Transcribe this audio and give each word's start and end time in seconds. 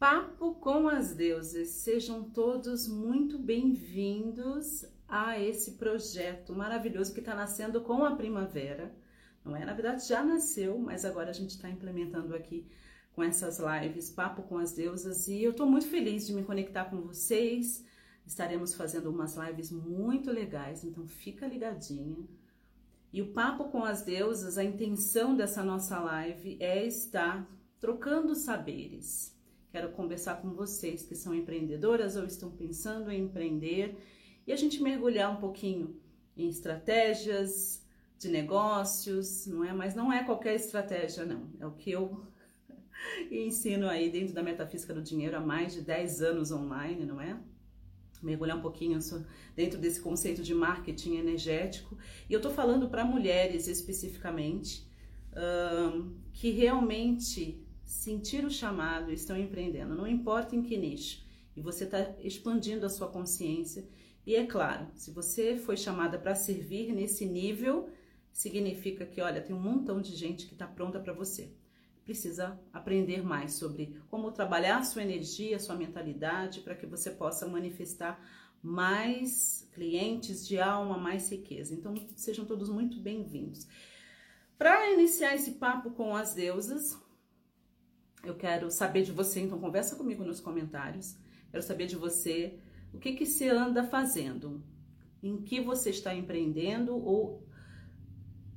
Papo 0.00 0.54
com 0.54 0.88
as 0.88 1.14
Deusas. 1.14 1.68
Sejam 1.68 2.24
todos 2.24 2.88
muito 2.88 3.38
bem-vindos 3.38 4.86
a 5.06 5.38
esse 5.38 5.72
projeto 5.72 6.54
maravilhoso 6.54 7.12
que 7.12 7.20
está 7.20 7.34
nascendo 7.34 7.82
com 7.82 8.02
a 8.02 8.16
primavera. 8.16 8.96
Não 9.44 9.54
é? 9.54 9.62
Na 9.62 9.74
verdade, 9.74 10.08
já 10.08 10.24
nasceu, 10.24 10.78
mas 10.78 11.04
agora 11.04 11.28
a 11.28 11.34
gente 11.34 11.50
está 11.50 11.68
implementando 11.68 12.34
aqui 12.34 12.66
com 13.12 13.22
essas 13.22 13.58
lives 13.58 14.08
Papo 14.08 14.42
com 14.44 14.56
as 14.56 14.72
Deusas 14.72 15.28
e 15.28 15.42
eu 15.42 15.50
estou 15.50 15.66
muito 15.66 15.86
feliz 15.86 16.26
de 16.26 16.32
me 16.32 16.44
conectar 16.44 16.86
com 16.86 17.02
vocês. 17.02 17.84
Estaremos 18.26 18.72
fazendo 18.72 19.10
umas 19.10 19.36
lives 19.36 19.70
muito 19.70 20.30
legais, 20.30 20.82
então 20.82 21.06
fica 21.06 21.46
ligadinha. 21.46 22.26
E 23.12 23.20
o 23.20 23.34
Papo 23.34 23.64
com 23.64 23.84
as 23.84 24.00
Deusas, 24.00 24.56
a 24.56 24.64
intenção 24.64 25.36
dessa 25.36 25.62
nossa 25.62 26.00
live 26.00 26.56
é 26.58 26.86
estar 26.86 27.46
trocando 27.78 28.34
saberes. 28.34 29.38
Quero 29.70 29.90
conversar 29.90 30.40
com 30.42 30.50
vocês 30.52 31.02
que 31.02 31.14
são 31.14 31.34
empreendedoras 31.34 32.16
ou 32.16 32.24
estão 32.24 32.50
pensando 32.50 33.10
em 33.10 33.24
empreender 33.24 33.96
e 34.46 34.52
a 34.52 34.56
gente 34.56 34.82
mergulhar 34.82 35.30
um 35.30 35.36
pouquinho 35.36 35.96
em 36.36 36.48
estratégias 36.48 37.86
de 38.18 38.28
negócios, 38.28 39.46
não 39.46 39.64
é? 39.64 39.72
Mas 39.72 39.94
não 39.94 40.12
é 40.12 40.24
qualquer 40.24 40.54
estratégia, 40.56 41.24
não. 41.24 41.48
É 41.60 41.66
o 41.66 41.70
que 41.70 41.90
eu 41.92 42.26
ensino 43.30 43.88
aí 43.88 44.10
dentro 44.10 44.34
da 44.34 44.42
metafísica 44.42 44.92
do 44.92 45.00
dinheiro 45.00 45.36
há 45.36 45.40
mais 45.40 45.72
de 45.72 45.82
10 45.82 46.22
anos 46.22 46.50
online, 46.50 47.06
não 47.06 47.20
é? 47.20 47.38
Mergulhar 48.20 48.58
um 48.58 48.60
pouquinho 48.60 48.98
dentro 49.54 49.78
desse 49.78 50.00
conceito 50.00 50.42
de 50.42 50.52
marketing 50.52 51.16
energético. 51.16 51.96
E 52.28 52.32
eu 52.32 52.40
tô 52.40 52.50
falando 52.50 52.88
para 52.88 53.04
mulheres 53.04 53.68
especificamente 53.68 54.86
um, 55.34 56.16
que 56.32 56.50
realmente 56.50 57.64
sentir 57.90 58.44
o 58.44 58.50
chamado, 58.50 59.10
estão 59.10 59.36
empreendendo, 59.36 59.96
não 59.96 60.06
importa 60.06 60.54
em 60.54 60.62
que 60.62 60.76
nicho, 60.76 61.26
e 61.56 61.60
você 61.60 61.82
está 61.82 62.14
expandindo 62.20 62.86
a 62.86 62.88
sua 62.88 63.08
consciência. 63.08 63.84
E 64.24 64.36
é 64.36 64.46
claro, 64.46 64.86
se 64.94 65.10
você 65.10 65.56
foi 65.56 65.76
chamada 65.76 66.16
para 66.16 66.36
servir 66.36 66.92
nesse 66.92 67.26
nível, 67.26 67.90
significa 68.32 69.04
que, 69.04 69.20
olha, 69.20 69.42
tem 69.42 69.56
um 69.56 69.60
montão 69.60 70.00
de 70.00 70.14
gente 70.14 70.46
que 70.46 70.52
está 70.52 70.68
pronta 70.68 71.00
para 71.00 71.12
você. 71.12 71.52
Precisa 72.04 72.60
aprender 72.72 73.24
mais 73.24 73.54
sobre 73.54 74.00
como 74.08 74.30
trabalhar 74.30 74.78
a 74.78 74.84
sua 74.84 75.02
energia, 75.02 75.58
sua 75.58 75.74
mentalidade, 75.74 76.60
para 76.60 76.76
que 76.76 76.86
você 76.86 77.10
possa 77.10 77.48
manifestar 77.48 78.24
mais 78.62 79.68
clientes 79.72 80.46
de 80.46 80.60
alma, 80.60 80.96
mais 80.96 81.28
riqueza. 81.28 81.74
Então, 81.74 81.94
sejam 82.14 82.44
todos 82.44 82.68
muito 82.68 83.00
bem-vindos. 83.00 83.66
Para 84.56 84.92
iniciar 84.92 85.34
esse 85.34 85.52
papo 85.52 85.90
com 85.90 86.14
as 86.14 86.34
deusas, 86.34 86.96
eu 88.24 88.34
quero 88.34 88.70
saber 88.70 89.02
de 89.02 89.12
você, 89.12 89.40
então 89.40 89.58
conversa 89.58 89.96
comigo 89.96 90.24
nos 90.24 90.40
comentários. 90.40 91.16
Quero 91.50 91.62
saber 91.62 91.86
de 91.86 91.96
você 91.96 92.58
o 92.92 92.98
que 92.98 93.12
que 93.12 93.26
você 93.26 93.48
anda 93.48 93.84
fazendo, 93.84 94.62
em 95.22 95.42
que 95.42 95.60
você 95.60 95.90
está 95.90 96.14
empreendendo 96.14 96.94
ou 96.96 97.46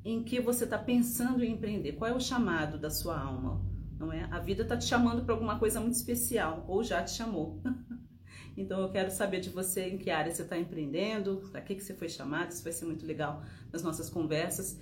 em 0.04 0.24
que 0.24 0.40
você 0.40 0.66
está 0.66 0.78
pensando 0.78 1.44
em 1.44 1.54
empreender. 1.54 1.94
Qual 1.94 2.10
é 2.10 2.14
o 2.14 2.20
chamado 2.20 2.78
da 2.78 2.90
sua 2.90 3.20
alma? 3.20 3.62
Não 3.98 4.12
é? 4.12 4.28
A 4.32 4.40
vida 4.40 4.64
está 4.64 4.76
te 4.76 4.86
chamando 4.86 5.24
para 5.24 5.34
alguma 5.34 5.58
coisa 5.58 5.80
muito 5.80 5.96
especial 5.96 6.66
ou 6.68 6.84
já 6.84 7.02
te 7.02 7.12
chamou. 7.12 7.62
então 8.58 8.82
eu 8.82 8.90
quero 8.90 9.10
saber 9.12 9.40
de 9.40 9.50
você 9.50 9.88
em 9.88 9.98
que 9.98 10.10
área 10.10 10.32
você 10.32 10.42
está 10.42 10.58
empreendendo, 10.58 11.48
para 11.52 11.62
que 11.62 11.76
que 11.76 11.84
você 11.84 11.94
foi 11.94 12.10
chamado. 12.10 12.52
Isso 12.52 12.64
vai 12.64 12.74
ser 12.74 12.86
muito 12.86 13.06
legal 13.06 13.44
nas 13.72 13.82
nossas 13.82 14.10
conversas. 14.10 14.78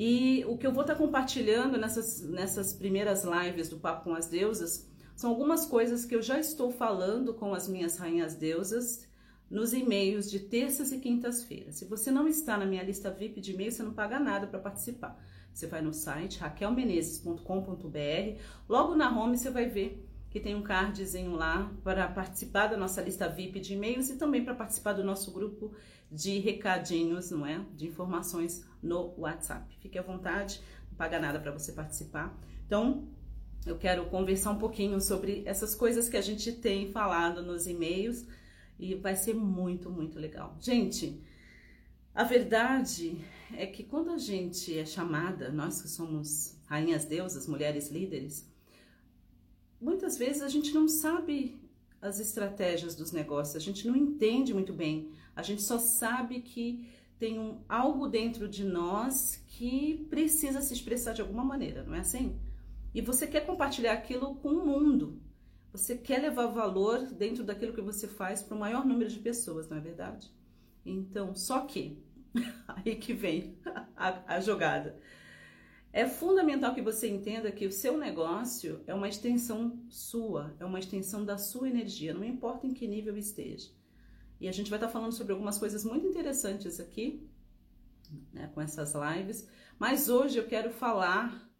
E 0.00 0.44
o 0.46 0.56
que 0.56 0.64
eu 0.64 0.72
vou 0.72 0.82
estar 0.82 0.94
compartilhando 0.94 1.76
nessas, 1.76 2.22
nessas 2.22 2.72
primeiras 2.72 3.24
lives 3.24 3.68
do 3.68 3.78
Papo 3.78 4.04
com 4.04 4.14
as 4.14 4.28
Deusas 4.28 4.88
são 5.16 5.28
algumas 5.28 5.66
coisas 5.66 6.04
que 6.04 6.14
eu 6.14 6.22
já 6.22 6.38
estou 6.38 6.70
falando 6.70 7.34
com 7.34 7.52
as 7.52 7.66
minhas 7.66 7.96
rainhas 7.96 8.36
deusas 8.36 9.08
nos 9.50 9.72
e-mails 9.72 10.30
de 10.30 10.38
terças 10.38 10.92
e 10.92 10.98
quintas-feiras. 10.98 11.74
Se 11.74 11.84
você 11.84 12.12
não 12.12 12.28
está 12.28 12.56
na 12.56 12.64
minha 12.64 12.84
lista 12.84 13.10
VIP 13.10 13.40
de 13.40 13.52
e-mails, 13.52 13.74
você 13.74 13.82
não 13.82 13.92
paga 13.92 14.20
nada 14.20 14.46
para 14.46 14.60
participar. 14.60 15.20
Você 15.52 15.66
vai 15.66 15.82
no 15.82 15.92
site 15.92 16.38
raquelmenezes.com.br, 16.38 18.40
logo 18.68 18.94
na 18.94 19.10
home 19.10 19.36
você 19.36 19.50
vai 19.50 19.68
ver 19.68 20.07
que 20.30 20.40
tem 20.40 20.54
um 20.54 20.62
cardzinho 20.62 21.32
lá 21.32 21.72
para 21.82 22.06
participar 22.08 22.66
da 22.66 22.76
nossa 22.76 23.00
lista 23.00 23.28
VIP 23.28 23.60
de 23.60 23.74
e-mails 23.74 24.10
e 24.10 24.16
também 24.16 24.44
para 24.44 24.54
participar 24.54 24.92
do 24.92 25.02
nosso 25.02 25.32
grupo 25.32 25.74
de 26.10 26.38
recadinhos, 26.38 27.30
não 27.30 27.46
é? 27.46 27.64
De 27.74 27.86
informações 27.86 28.64
no 28.82 29.14
WhatsApp. 29.18 29.76
Fique 29.80 29.98
à 29.98 30.02
vontade, 30.02 30.60
não 30.90 30.96
paga 30.96 31.18
nada 31.18 31.38
para 31.40 31.52
você 31.52 31.72
participar. 31.72 32.38
Então, 32.66 33.08
eu 33.66 33.76
quero 33.76 34.06
conversar 34.06 34.50
um 34.50 34.58
pouquinho 34.58 35.00
sobre 35.00 35.42
essas 35.46 35.74
coisas 35.74 36.08
que 36.08 36.16
a 36.16 36.22
gente 36.22 36.52
tem 36.52 36.90
falado 36.90 37.42
nos 37.42 37.66
e-mails 37.66 38.26
e 38.78 38.94
vai 38.94 39.16
ser 39.16 39.34
muito, 39.34 39.90
muito 39.90 40.18
legal. 40.18 40.56
Gente, 40.60 41.22
a 42.14 42.24
verdade 42.24 43.18
é 43.56 43.66
que 43.66 43.82
quando 43.82 44.10
a 44.10 44.18
gente 44.18 44.78
é 44.78 44.84
chamada, 44.84 45.50
nós 45.50 45.82
que 45.82 45.88
somos 45.88 46.56
rainhas 46.66 47.04
deusas, 47.04 47.46
mulheres 47.46 47.90
líderes, 47.90 48.48
muitas 49.80 50.16
vezes 50.16 50.42
a 50.42 50.48
gente 50.48 50.72
não 50.74 50.88
sabe 50.88 51.60
as 52.00 52.20
estratégias 52.20 52.94
dos 52.94 53.12
negócios, 53.12 53.56
a 53.56 53.60
gente 53.60 53.86
não 53.86 53.96
entende 53.96 54.54
muito 54.54 54.72
bem, 54.72 55.10
a 55.34 55.42
gente 55.42 55.62
só 55.62 55.78
sabe 55.78 56.40
que 56.40 56.88
tem 57.18 57.38
um, 57.38 57.58
algo 57.68 58.06
dentro 58.08 58.48
de 58.48 58.64
nós 58.64 59.42
que 59.46 60.06
precisa 60.08 60.60
se 60.60 60.72
expressar 60.72 61.12
de 61.12 61.20
alguma 61.20 61.44
maneira, 61.44 61.82
não 61.82 61.94
é 61.94 62.00
assim? 62.00 62.38
E 62.94 63.00
você 63.00 63.26
quer 63.26 63.44
compartilhar 63.44 63.92
aquilo 63.92 64.36
com 64.36 64.50
o 64.50 64.64
mundo, 64.64 65.20
você 65.72 65.96
quer 65.96 66.20
levar 66.20 66.46
valor 66.46 67.06
dentro 67.06 67.44
daquilo 67.44 67.72
que 67.72 67.80
você 67.80 68.06
faz 68.06 68.42
para 68.42 68.56
o 68.56 68.60
maior 68.60 68.86
número 68.86 69.10
de 69.10 69.18
pessoas, 69.18 69.68
não 69.68 69.76
é 69.76 69.80
verdade? 69.80 70.30
Então, 70.84 71.34
só 71.34 71.60
que, 71.60 72.02
aí 72.66 72.96
que 72.96 73.12
vem 73.12 73.56
a, 73.96 74.36
a 74.36 74.40
jogada. 74.40 74.98
É 75.92 76.06
fundamental 76.06 76.74
que 76.74 76.82
você 76.82 77.08
entenda 77.08 77.50
que 77.50 77.66
o 77.66 77.72
seu 77.72 77.96
negócio 77.96 78.82
é 78.86 78.94
uma 78.94 79.08
extensão 79.08 79.82
sua, 79.88 80.54
é 80.60 80.64
uma 80.64 80.78
extensão 80.78 81.24
da 81.24 81.38
sua 81.38 81.68
energia, 81.68 82.12
não 82.12 82.24
importa 82.24 82.66
em 82.66 82.74
que 82.74 82.86
nível 82.86 83.16
esteja. 83.16 83.70
E 84.40 84.46
a 84.46 84.52
gente 84.52 84.70
vai 84.70 84.78
estar 84.78 84.90
falando 84.90 85.12
sobre 85.12 85.32
algumas 85.32 85.58
coisas 85.58 85.84
muito 85.84 86.06
interessantes 86.06 86.78
aqui, 86.78 87.26
né, 88.32 88.50
com 88.54 88.60
essas 88.60 88.92
lives, 88.94 89.48
mas 89.78 90.08
hoje 90.08 90.38
eu 90.38 90.46
quero 90.46 90.70
falar, 90.70 91.50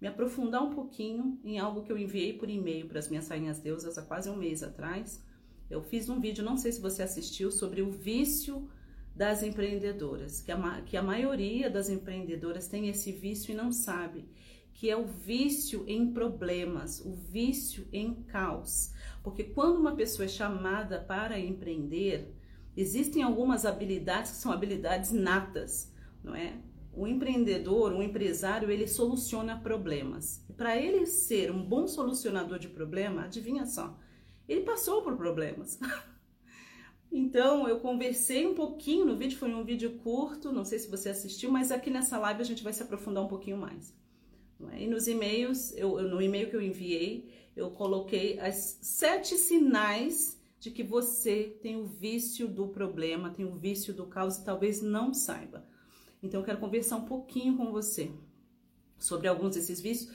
me 0.00 0.06
aprofundar 0.06 0.62
um 0.62 0.74
pouquinho 0.74 1.40
em 1.42 1.58
algo 1.58 1.82
que 1.82 1.90
eu 1.90 1.98
enviei 1.98 2.34
por 2.34 2.50
e-mail 2.50 2.86
para 2.86 2.98
as 2.98 3.08
minhas 3.08 3.28
rainhas 3.28 3.58
deusas 3.58 3.96
há 3.96 4.02
quase 4.02 4.28
um 4.28 4.36
mês 4.36 4.62
atrás. 4.62 5.22
Eu 5.70 5.82
fiz 5.82 6.08
um 6.08 6.20
vídeo, 6.20 6.44
não 6.44 6.58
sei 6.58 6.70
se 6.70 6.80
você 6.80 7.02
assistiu, 7.02 7.50
sobre 7.50 7.80
o 7.80 7.90
vício 7.90 8.68
das 9.14 9.42
empreendedoras, 9.42 10.40
que 10.40 10.50
a, 10.50 10.80
que 10.82 10.96
a 10.96 11.02
maioria 11.02 11.70
das 11.70 11.88
empreendedoras 11.88 12.66
tem 12.66 12.88
esse 12.88 13.12
vício 13.12 13.52
e 13.52 13.54
não 13.54 13.70
sabe, 13.70 14.28
que 14.72 14.90
é 14.90 14.96
o 14.96 15.06
vício 15.06 15.84
em 15.86 16.12
problemas, 16.12 17.00
o 17.00 17.14
vício 17.14 17.86
em 17.92 18.12
caos. 18.24 18.92
Porque 19.22 19.44
quando 19.44 19.78
uma 19.78 19.94
pessoa 19.94 20.26
é 20.26 20.28
chamada 20.28 20.98
para 20.98 21.38
empreender, 21.38 22.34
existem 22.76 23.22
algumas 23.22 23.64
habilidades 23.64 24.32
que 24.32 24.36
são 24.38 24.50
habilidades 24.50 25.12
natas, 25.12 25.92
não 26.22 26.34
é? 26.34 26.58
O 26.92 27.06
empreendedor, 27.06 27.92
o 27.92 28.02
empresário, 28.02 28.70
ele 28.70 28.86
soluciona 28.86 29.58
problemas. 29.58 30.44
Para 30.56 30.76
ele 30.76 31.06
ser 31.06 31.50
um 31.50 31.64
bom 31.64 31.88
solucionador 31.88 32.58
de 32.58 32.68
problema, 32.68 33.24
adivinha 33.24 33.66
só, 33.66 33.98
ele 34.48 34.62
passou 34.62 35.02
por 35.02 35.16
problemas. 35.16 35.78
Então, 37.16 37.68
eu 37.68 37.78
conversei 37.78 38.44
um 38.44 38.56
pouquinho 38.56 39.04
no 39.04 39.16
vídeo, 39.16 39.38
foi 39.38 39.48
um 39.48 39.62
vídeo 39.62 40.00
curto, 40.02 40.50
não 40.50 40.64
sei 40.64 40.80
se 40.80 40.90
você 40.90 41.10
assistiu, 41.10 41.48
mas 41.48 41.70
aqui 41.70 41.88
nessa 41.88 42.18
live 42.18 42.42
a 42.42 42.44
gente 42.44 42.64
vai 42.64 42.72
se 42.72 42.82
aprofundar 42.82 43.22
um 43.22 43.28
pouquinho 43.28 43.56
mais. 43.56 43.94
É? 44.72 44.82
E 44.82 44.88
nos 44.88 45.06
e-mails, 45.06 45.72
eu, 45.76 46.02
no 46.02 46.20
e-mail 46.20 46.50
que 46.50 46.56
eu 46.56 46.60
enviei, 46.60 47.30
eu 47.54 47.70
coloquei 47.70 48.40
as 48.40 48.80
sete 48.82 49.36
sinais 49.36 50.42
de 50.58 50.72
que 50.72 50.82
você 50.82 51.56
tem 51.62 51.76
o 51.76 51.86
vício 51.86 52.48
do 52.48 52.66
problema, 52.66 53.30
tem 53.30 53.44
o 53.44 53.54
vício 53.54 53.94
do 53.94 54.06
caos 54.06 54.38
e 54.38 54.44
talvez 54.44 54.82
não 54.82 55.14
saiba. 55.14 55.64
Então, 56.20 56.40
eu 56.40 56.44
quero 56.44 56.58
conversar 56.58 56.96
um 56.96 57.04
pouquinho 57.04 57.56
com 57.56 57.70
você 57.70 58.10
sobre 58.98 59.28
alguns 59.28 59.54
desses 59.54 59.80
vícios. 59.80 60.12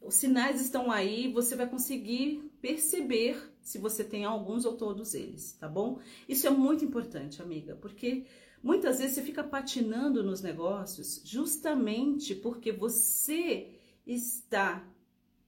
Os 0.00 0.16
sinais 0.16 0.60
estão 0.60 0.90
aí, 0.90 1.30
você 1.32 1.54
vai 1.54 1.68
conseguir 1.68 2.50
perceber 2.60 3.40
se 3.68 3.76
você 3.76 4.02
tem 4.02 4.24
alguns 4.24 4.64
ou 4.64 4.78
todos 4.78 5.12
eles, 5.14 5.52
tá 5.52 5.68
bom? 5.68 5.98
Isso 6.26 6.46
é 6.46 6.50
muito 6.50 6.82
importante, 6.86 7.42
amiga, 7.42 7.76
porque 7.76 8.24
muitas 8.62 8.98
vezes 8.98 9.14
você 9.14 9.22
fica 9.22 9.44
patinando 9.44 10.22
nos 10.22 10.40
negócios 10.40 11.20
justamente 11.22 12.34
porque 12.34 12.72
você 12.72 13.78
está 14.06 14.88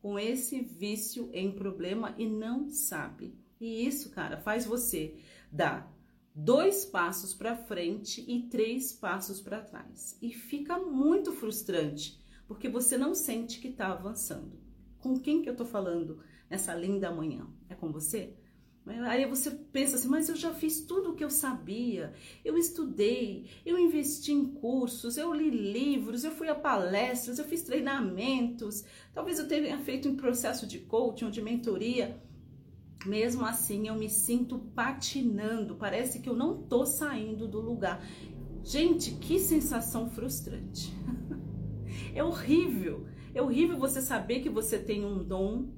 com 0.03 0.19
esse 0.19 0.61
vício 0.61 1.31
em 1.33 1.51
problema 1.51 2.15
e 2.19 2.27
não 2.27 2.69
sabe. 2.69 3.35
E 3.59 3.87
isso, 3.87 4.11
cara, 4.11 4.37
faz 4.37 4.67
você 4.67 5.15
dar 5.51 5.91
dois 6.35 6.85
passos 6.85 7.33
para 7.33 7.57
frente 7.57 8.23
e 8.29 8.43
três 8.49 8.93
passos 8.93 9.41
para 9.41 9.63
trás. 9.63 10.19
E 10.21 10.31
fica 10.31 10.79
muito 10.79 11.33
frustrante, 11.33 12.21
porque 12.47 12.69
você 12.69 12.99
não 12.99 13.15
sente 13.15 13.61
que 13.61 13.69
está 13.69 13.93
avançando. 13.93 14.61
com 14.99 15.19
quem 15.19 15.41
que 15.41 15.49
eu 15.49 15.57
tô 15.57 15.65
falando 15.65 16.21
nessa 16.51 16.75
linda 16.75 17.11
manhã? 17.11 17.47
É 17.69 17.75
com 17.75 17.91
você? 17.91 18.35
Aí 18.87 19.25
você 19.27 19.51
pensa 19.51 19.97
assim, 19.97 20.09
mas 20.09 20.29
eu 20.29 20.35
já 20.35 20.53
fiz 20.53 20.81
tudo 20.81 21.11
o 21.11 21.15
que 21.15 21.23
eu 21.23 21.31
sabia, 21.31 22.13
eu 22.45 22.57
estudei, 22.57 23.47
eu 23.65 23.79
investi 23.79 24.33
em 24.33 24.45
cursos, 24.45 25.17
eu 25.17 25.33
li 25.33 25.51
livros, 25.51 26.25
eu 26.25 26.33
fui 26.33 26.49
a 26.49 26.55
palestras, 26.55 27.39
eu 27.39 27.45
fiz 27.45 27.63
treinamentos, 27.63 28.85
talvez 29.15 29.39
eu 29.39 29.47
tenha 29.47 29.79
feito 29.79 30.09
um 30.09 30.17
processo 30.17 30.67
de 30.67 30.81
coaching 30.81 31.27
ou 31.27 31.31
de 31.31 31.43
mentoria. 31.43 32.21
Mesmo 33.07 33.47
assim, 33.47 33.89
eu 33.89 33.95
me 33.95 34.11
sinto 34.11 34.59
patinando, 34.59 35.77
parece 35.77 36.21
que 36.21 36.29
eu 36.29 36.37
não 36.37 36.63
tô 36.63 36.85
saindo 36.85 37.49
do 37.49 37.61
lugar. 37.61 38.05
Gente, 38.63 39.13
que 39.13 39.39
sensação 39.39 40.09
frustrante. 40.11 40.93
É 42.13 42.25
horrível. 42.25 43.07
É 43.33 43.41
horrível 43.41 43.79
você 43.79 44.01
saber 44.01 44.41
que 44.41 44.49
você 44.49 44.79
tem 44.79 45.05
um 45.05 45.23
dom, 45.23 45.69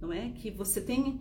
não 0.00 0.12
é? 0.12 0.30
Que 0.30 0.50
você 0.50 0.80
tem 0.80 1.20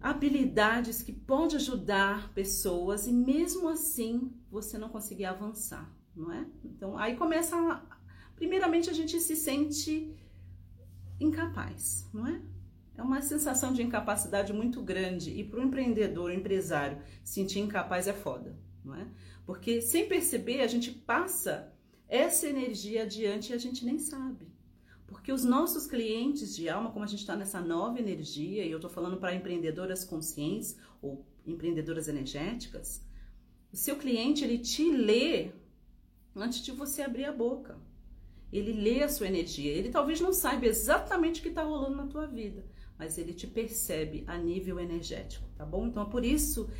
habilidades 0.00 1.02
que 1.02 1.12
pode 1.12 1.56
ajudar 1.56 2.32
pessoas 2.32 3.06
e 3.06 3.12
mesmo 3.12 3.68
assim 3.68 4.32
você 4.50 4.78
não 4.78 4.88
conseguir 4.88 5.26
avançar, 5.26 5.94
não 6.16 6.32
é? 6.32 6.46
Então 6.64 6.96
aí 6.96 7.16
começa 7.16 7.56
primeiramente 8.34 8.88
a 8.88 8.94
gente 8.94 9.20
se 9.20 9.36
sente 9.36 10.16
incapaz, 11.20 12.08
não 12.12 12.26
é? 12.26 12.40
É 12.96 13.02
uma 13.02 13.22
sensação 13.22 13.72
de 13.72 13.82
incapacidade 13.82 14.52
muito 14.52 14.82
grande 14.82 15.30
e 15.30 15.44
para 15.44 15.60
o 15.60 15.62
empreendedor, 15.62 16.30
o 16.30 16.34
empresário, 16.34 17.00
sentir 17.22 17.60
incapaz 17.60 18.08
é 18.08 18.12
foda, 18.12 18.58
não 18.84 18.94
é? 18.94 19.06
Porque 19.46 19.80
sem 19.80 20.08
perceber 20.08 20.60
a 20.60 20.66
gente 20.66 20.90
passa 20.90 21.72
essa 22.08 22.46
energia 22.46 23.04
adiante 23.04 23.52
e 23.52 23.54
a 23.54 23.58
gente 23.58 23.84
nem 23.84 23.98
sabe. 23.98 24.49
Porque 25.10 25.32
os 25.32 25.44
nossos 25.44 25.86
clientes 25.86 26.54
de 26.54 26.68
alma, 26.68 26.92
como 26.92 27.04
a 27.04 27.08
gente 27.08 27.18
está 27.18 27.34
nessa 27.34 27.60
nova 27.60 27.98
energia, 27.98 28.64
e 28.64 28.70
eu 28.70 28.78
estou 28.78 28.88
falando 28.88 29.16
para 29.16 29.34
empreendedoras 29.34 30.04
conscientes 30.04 30.78
ou 31.02 31.26
empreendedoras 31.44 32.06
energéticas, 32.06 33.04
o 33.72 33.76
seu 33.76 33.96
cliente 33.96 34.44
ele 34.44 34.58
te 34.58 34.88
lê 34.88 35.50
antes 36.34 36.62
de 36.62 36.70
você 36.70 37.02
abrir 37.02 37.24
a 37.24 37.32
boca. 37.32 37.76
Ele 38.52 38.72
lê 38.72 39.02
a 39.02 39.08
sua 39.08 39.26
energia. 39.26 39.72
Ele 39.72 39.90
talvez 39.90 40.20
não 40.20 40.32
saiba 40.32 40.66
exatamente 40.66 41.40
o 41.40 41.42
que 41.42 41.48
está 41.48 41.64
rolando 41.64 41.96
na 41.96 42.06
tua 42.06 42.26
vida, 42.26 42.64
mas 42.96 43.18
ele 43.18 43.34
te 43.34 43.48
percebe 43.48 44.22
a 44.28 44.38
nível 44.38 44.78
energético, 44.78 45.44
tá 45.56 45.66
bom? 45.66 45.86
Então 45.86 46.04
é 46.04 46.10
por 46.10 46.24
isso 46.24 46.70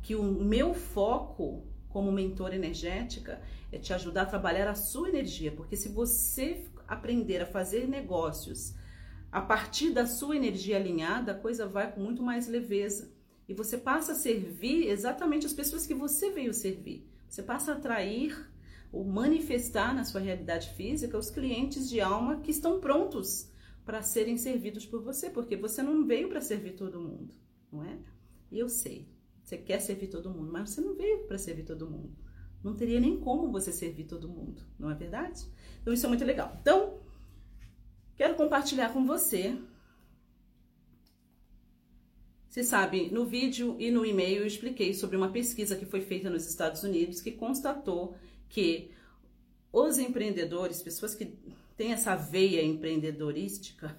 que 0.00 0.14
o 0.14 0.22
meu 0.22 0.74
foco 0.74 1.66
como 1.88 2.12
mentora 2.12 2.54
energética 2.54 3.42
é 3.72 3.78
te 3.78 3.92
ajudar 3.92 4.22
a 4.22 4.26
trabalhar 4.26 4.68
a 4.68 4.76
sua 4.76 5.08
energia, 5.08 5.50
porque 5.50 5.76
se 5.76 5.88
você 5.88 6.64
aprender 6.90 7.40
a 7.40 7.46
fazer 7.46 7.88
negócios 7.88 8.74
a 9.32 9.40
partir 9.40 9.90
da 9.90 10.06
sua 10.06 10.36
energia 10.36 10.76
alinhada, 10.76 11.32
a 11.32 11.38
coisa 11.38 11.66
vai 11.66 11.92
com 11.92 12.00
muito 12.00 12.22
mais 12.22 12.48
leveza. 12.48 13.12
E 13.48 13.54
você 13.54 13.78
passa 13.78 14.12
a 14.12 14.16
servir 14.16 14.88
exatamente 14.88 15.46
as 15.46 15.52
pessoas 15.52 15.86
que 15.86 15.94
você 15.94 16.30
veio 16.30 16.52
servir. 16.52 17.06
Você 17.28 17.42
passa 17.42 17.72
a 17.72 17.76
atrair 17.76 18.50
ou 18.92 19.04
manifestar 19.04 19.94
na 19.94 20.02
sua 20.02 20.20
realidade 20.20 20.70
física 20.74 21.16
os 21.16 21.30
clientes 21.30 21.88
de 21.88 22.00
alma 22.00 22.40
que 22.40 22.50
estão 22.50 22.80
prontos 22.80 23.48
para 23.84 24.02
serem 24.02 24.36
servidos 24.36 24.84
por 24.84 25.00
você, 25.00 25.30
porque 25.30 25.56
você 25.56 25.80
não 25.80 26.04
veio 26.04 26.28
para 26.28 26.40
servir 26.40 26.72
todo 26.72 27.00
mundo, 27.00 27.34
não 27.72 27.84
é? 27.84 27.98
E 28.50 28.58
eu 28.58 28.68
sei, 28.68 29.08
você 29.42 29.56
quer 29.56 29.80
servir 29.80 30.08
todo 30.08 30.30
mundo, 30.30 30.52
mas 30.52 30.70
você 30.70 30.80
não 30.80 30.94
veio 30.94 31.24
para 31.26 31.38
servir 31.38 31.64
todo 31.64 31.88
mundo. 31.88 32.16
Não 32.62 32.74
teria 32.74 33.00
nem 33.00 33.18
como 33.18 33.50
você 33.50 33.72
servir 33.72 34.04
todo 34.04 34.28
mundo, 34.28 34.62
não 34.78 34.90
é 34.90 34.94
verdade? 34.94 35.46
Então 35.80 35.92
isso 35.92 36.04
é 36.04 36.08
muito 36.08 36.24
legal. 36.24 36.56
Então, 36.60 37.00
quero 38.16 38.34
compartilhar 38.34 38.92
com 38.92 39.06
você. 39.06 39.58
Você 42.48 42.62
sabe, 42.64 43.10
no 43.10 43.24
vídeo 43.24 43.76
e 43.78 43.90
no 43.90 44.04
e-mail 44.04 44.40
eu 44.40 44.46
expliquei 44.46 44.92
sobre 44.92 45.16
uma 45.16 45.30
pesquisa 45.30 45.76
que 45.76 45.86
foi 45.86 46.00
feita 46.00 46.28
nos 46.28 46.46
Estados 46.46 46.82
Unidos 46.82 47.20
que 47.20 47.32
constatou 47.32 48.14
que 48.48 48.90
os 49.72 49.98
empreendedores, 49.98 50.82
pessoas 50.82 51.14
que 51.14 51.32
têm 51.76 51.92
essa 51.92 52.16
veia 52.16 52.62
empreendedorística, 52.62 53.96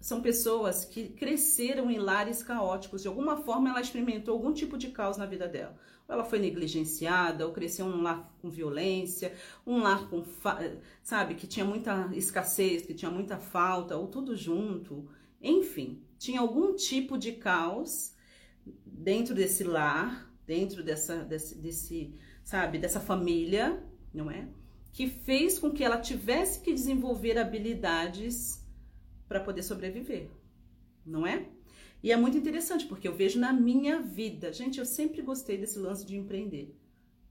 são 0.00 0.22
pessoas 0.22 0.84
que 0.84 1.10
cresceram 1.10 1.90
em 1.90 1.98
lares 1.98 2.42
caóticos. 2.42 3.02
De 3.02 3.08
alguma 3.08 3.36
forma, 3.36 3.68
ela 3.68 3.80
experimentou 3.80 4.34
algum 4.34 4.52
tipo 4.52 4.78
de 4.78 4.88
caos 4.88 5.16
na 5.16 5.26
vida 5.26 5.46
dela 5.46 5.78
ela 6.12 6.24
foi 6.24 6.38
negligenciada, 6.38 7.46
ou 7.46 7.52
cresceu 7.52 7.88
num 7.88 8.02
lar 8.02 8.34
com 8.42 8.50
violência, 8.50 9.32
um 9.66 9.78
lar 9.78 10.08
com, 10.08 10.24
sabe, 11.02 11.34
que 11.34 11.46
tinha 11.46 11.64
muita 11.64 12.10
escassez, 12.12 12.82
que 12.82 12.94
tinha 12.94 13.10
muita 13.10 13.38
falta, 13.38 13.96
ou 13.96 14.08
tudo 14.08 14.36
junto. 14.36 15.08
Enfim, 15.40 16.02
tinha 16.18 16.40
algum 16.40 16.74
tipo 16.74 17.16
de 17.16 17.32
caos 17.32 18.14
dentro 18.84 19.34
desse 19.34 19.64
lar, 19.64 20.30
dentro 20.46 20.82
dessa, 20.82 21.22
desse, 21.22 21.56
desse 21.56 22.14
sabe, 22.42 22.78
dessa 22.78 23.00
família, 23.00 23.82
não 24.12 24.30
é? 24.30 24.48
Que 24.92 25.08
fez 25.08 25.58
com 25.58 25.70
que 25.70 25.84
ela 25.84 25.98
tivesse 25.98 26.60
que 26.60 26.74
desenvolver 26.74 27.38
habilidades 27.38 28.60
para 29.30 29.38
poder 29.38 29.62
sobreviver, 29.62 30.28
não 31.06 31.24
é? 31.24 31.46
E 32.02 32.10
é 32.10 32.16
muito 32.16 32.36
interessante, 32.36 32.84
porque 32.86 33.06
eu 33.06 33.14
vejo 33.14 33.38
na 33.38 33.52
minha 33.52 34.00
vida. 34.00 34.52
Gente, 34.52 34.80
eu 34.80 34.84
sempre 34.84 35.22
gostei 35.22 35.56
desse 35.56 35.78
lance 35.78 36.04
de 36.04 36.16
empreender. 36.16 36.76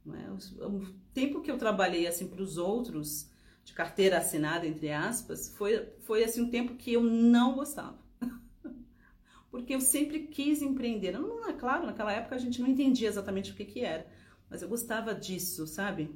Não 0.05 0.15
é? 0.15 0.31
O 0.65 0.79
tempo 1.13 1.41
que 1.41 1.51
eu 1.51 1.57
trabalhei 1.57 2.07
assim 2.07 2.29
para 2.29 2.41
os 2.41 2.57
outros, 2.57 3.29
de 3.65 3.73
carteira 3.73 4.17
assinada, 4.17 4.65
entre 4.65 4.89
aspas, 4.93 5.53
foi, 5.57 5.89
foi 5.99 6.23
assim 6.23 6.39
um 6.39 6.49
tempo 6.49 6.75
que 6.75 6.93
eu 6.93 7.03
não 7.03 7.55
gostava. 7.55 7.99
porque 9.51 9.75
eu 9.75 9.81
sempre 9.81 10.19
quis 10.27 10.61
empreender. 10.61 11.11
Não, 11.11 11.49
é 11.49 11.51
claro, 11.51 11.85
naquela 11.85 12.13
época 12.13 12.35
a 12.35 12.39
gente 12.39 12.61
não 12.61 12.69
entendia 12.69 13.09
exatamente 13.09 13.51
o 13.51 13.55
que, 13.55 13.65
que 13.65 13.81
era. 13.81 14.07
Mas 14.49 14.61
eu 14.61 14.69
gostava 14.69 15.13
disso, 15.13 15.67
sabe? 15.67 16.09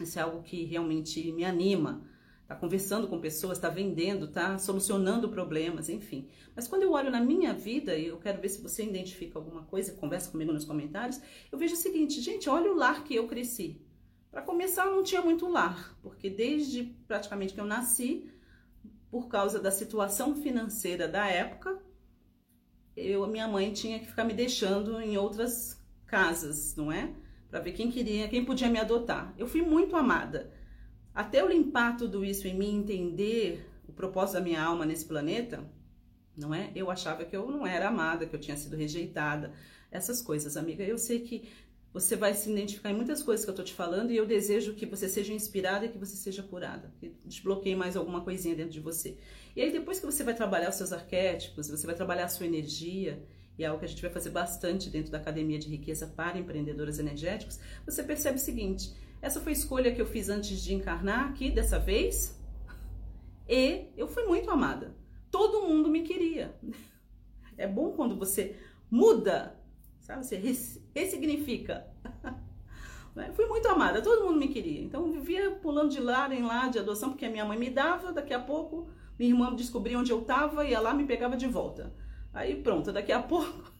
Isso 0.00 0.18
é 0.18 0.22
algo 0.22 0.42
que 0.42 0.64
realmente 0.64 1.30
me 1.32 1.44
anima 1.44 2.10
está 2.52 2.54
conversando 2.54 3.08
com 3.08 3.18
pessoas, 3.18 3.56
está 3.58 3.68
vendendo, 3.68 4.26
está 4.26 4.58
solucionando 4.58 5.28
problemas, 5.28 5.88
enfim. 5.88 6.28
Mas 6.54 6.68
quando 6.68 6.82
eu 6.82 6.92
olho 6.92 7.10
na 7.10 7.20
minha 7.20 7.52
vida, 7.54 7.96
e 7.96 8.08
eu 8.08 8.18
quero 8.18 8.40
ver 8.40 8.48
se 8.48 8.60
você 8.60 8.84
identifica 8.84 9.38
alguma 9.38 9.62
coisa, 9.62 9.92
conversa 9.92 10.30
comigo 10.30 10.52
nos 10.52 10.64
comentários, 10.64 11.20
eu 11.50 11.58
vejo 11.58 11.74
o 11.74 11.78
seguinte, 11.78 12.20
gente, 12.20 12.48
olha 12.48 12.70
o 12.70 12.76
lar 12.76 13.04
que 13.04 13.14
eu 13.14 13.26
cresci. 13.26 13.80
Para 14.30 14.42
começar, 14.42 14.86
eu 14.86 14.92
não 14.92 15.02
tinha 15.02 15.22
muito 15.22 15.48
lar, 15.48 15.96
porque 16.02 16.28
desde 16.28 16.84
praticamente 17.06 17.54
que 17.54 17.60
eu 17.60 17.66
nasci, 17.66 18.30
por 19.10 19.28
causa 19.28 19.58
da 19.58 19.70
situação 19.70 20.34
financeira 20.34 21.08
da 21.08 21.26
época, 21.26 21.82
eu, 22.96 23.26
minha 23.26 23.48
mãe 23.48 23.72
tinha 23.72 23.98
que 23.98 24.06
ficar 24.06 24.24
me 24.24 24.34
deixando 24.34 25.00
em 25.00 25.16
outras 25.16 25.82
casas, 26.06 26.76
não 26.76 26.92
é? 26.92 27.14
Para 27.50 27.60
ver 27.60 27.72
quem 27.72 27.90
queria, 27.90 28.28
quem 28.28 28.44
podia 28.44 28.68
me 28.70 28.78
adotar. 28.78 29.34
Eu 29.38 29.46
fui 29.46 29.62
muito 29.62 29.96
amada. 29.96 30.50
Até 31.14 31.40
eu 31.40 31.48
limpar 31.48 31.96
tudo 31.96 32.24
isso 32.24 32.46
em 32.48 32.56
mim, 32.56 32.78
entender 32.78 33.68
o 33.86 33.92
propósito 33.92 34.34
da 34.34 34.40
minha 34.40 34.62
alma 34.62 34.86
nesse 34.86 35.04
planeta, 35.04 35.62
não 36.36 36.54
é? 36.54 36.70
Eu 36.74 36.90
achava 36.90 37.24
que 37.24 37.36
eu 37.36 37.50
não 37.50 37.66
era 37.66 37.88
amada, 37.88 38.26
que 38.26 38.34
eu 38.34 38.40
tinha 38.40 38.56
sido 38.56 38.76
rejeitada. 38.76 39.52
Essas 39.90 40.22
coisas, 40.22 40.56
amiga. 40.56 40.82
Eu 40.82 40.96
sei 40.96 41.20
que 41.20 41.48
você 41.92 42.16
vai 42.16 42.32
se 42.32 42.50
identificar 42.50 42.90
em 42.90 42.94
muitas 42.94 43.22
coisas 43.22 43.44
que 43.44 43.50
eu 43.50 43.54
tô 43.54 43.62
te 43.62 43.74
falando 43.74 44.10
e 44.10 44.16
eu 44.16 44.24
desejo 44.24 44.74
que 44.74 44.86
você 44.86 45.08
seja 45.08 45.34
inspirada 45.34 45.84
e 45.84 45.90
que 45.90 45.98
você 45.98 46.16
seja 46.16 46.42
curada, 46.42 46.90
que 46.98 47.14
desbloqueie 47.24 47.76
mais 47.76 47.96
alguma 47.96 48.22
coisinha 48.22 48.56
dentro 48.56 48.72
de 48.72 48.80
você. 48.80 49.18
E 49.54 49.60
aí 49.60 49.70
depois 49.70 50.00
que 50.00 50.06
você 50.06 50.24
vai 50.24 50.34
trabalhar 50.34 50.70
os 50.70 50.76
seus 50.76 50.90
arquétipos, 50.90 51.68
você 51.68 51.86
vai 51.86 51.94
trabalhar 51.94 52.24
a 52.24 52.28
sua 52.28 52.46
energia, 52.46 53.22
e 53.58 53.64
é 53.64 53.66
algo 53.66 53.78
que 53.78 53.84
a 53.84 53.88
gente 53.88 54.00
vai 54.00 54.10
fazer 54.10 54.30
bastante 54.30 54.88
dentro 54.88 55.12
da 55.12 55.18
Academia 55.18 55.58
de 55.58 55.68
Riqueza 55.68 56.06
para 56.06 56.38
Empreendedoras 56.38 56.98
Energéticos, 56.98 57.60
você 57.84 58.02
percebe 58.02 58.38
o 58.38 58.40
seguinte, 58.40 58.94
essa 59.22 59.40
foi 59.40 59.52
a 59.52 59.54
escolha 59.54 59.94
que 59.94 60.00
eu 60.02 60.06
fiz 60.06 60.28
antes 60.28 60.60
de 60.60 60.74
encarnar 60.74 61.30
aqui, 61.30 61.50
dessa 61.50 61.78
vez. 61.78 62.38
E 63.48 63.86
eu 63.96 64.08
fui 64.08 64.24
muito 64.24 64.50
amada. 64.50 64.94
Todo 65.30 65.62
mundo 65.62 65.88
me 65.88 66.02
queria. 66.02 66.54
É 67.56 67.66
bom 67.66 67.92
quando 67.92 68.16
você 68.16 68.56
muda, 68.90 69.58
sabe? 70.00 70.26
Você 70.26 70.36
ressignifica. 70.94 71.86
Né? 73.14 73.30
Fui 73.34 73.44
muito 73.44 73.68
amada, 73.68 74.00
todo 74.00 74.24
mundo 74.24 74.38
me 74.38 74.48
queria. 74.48 74.80
Então 74.80 75.06
eu 75.06 75.12
vivia 75.12 75.50
pulando 75.50 75.90
de 75.90 76.00
lá 76.00 76.34
em 76.34 76.42
lá 76.42 76.68
de 76.68 76.78
adoção, 76.78 77.10
porque 77.10 77.26
a 77.26 77.30
minha 77.30 77.44
mãe 77.44 77.58
me 77.58 77.68
dava, 77.68 78.10
daqui 78.10 78.32
a 78.32 78.40
pouco 78.40 78.88
minha 79.18 79.30
irmã 79.30 79.54
descobria 79.54 79.98
onde 79.98 80.10
eu 80.10 80.20
estava, 80.20 80.64
ia 80.64 80.80
lá 80.80 80.92
me 80.94 81.04
pegava 81.04 81.36
de 81.36 81.46
volta. 81.46 81.94
Aí 82.32 82.60
pronto, 82.62 82.92
daqui 82.92 83.12
a 83.12 83.22
pouco 83.22 83.71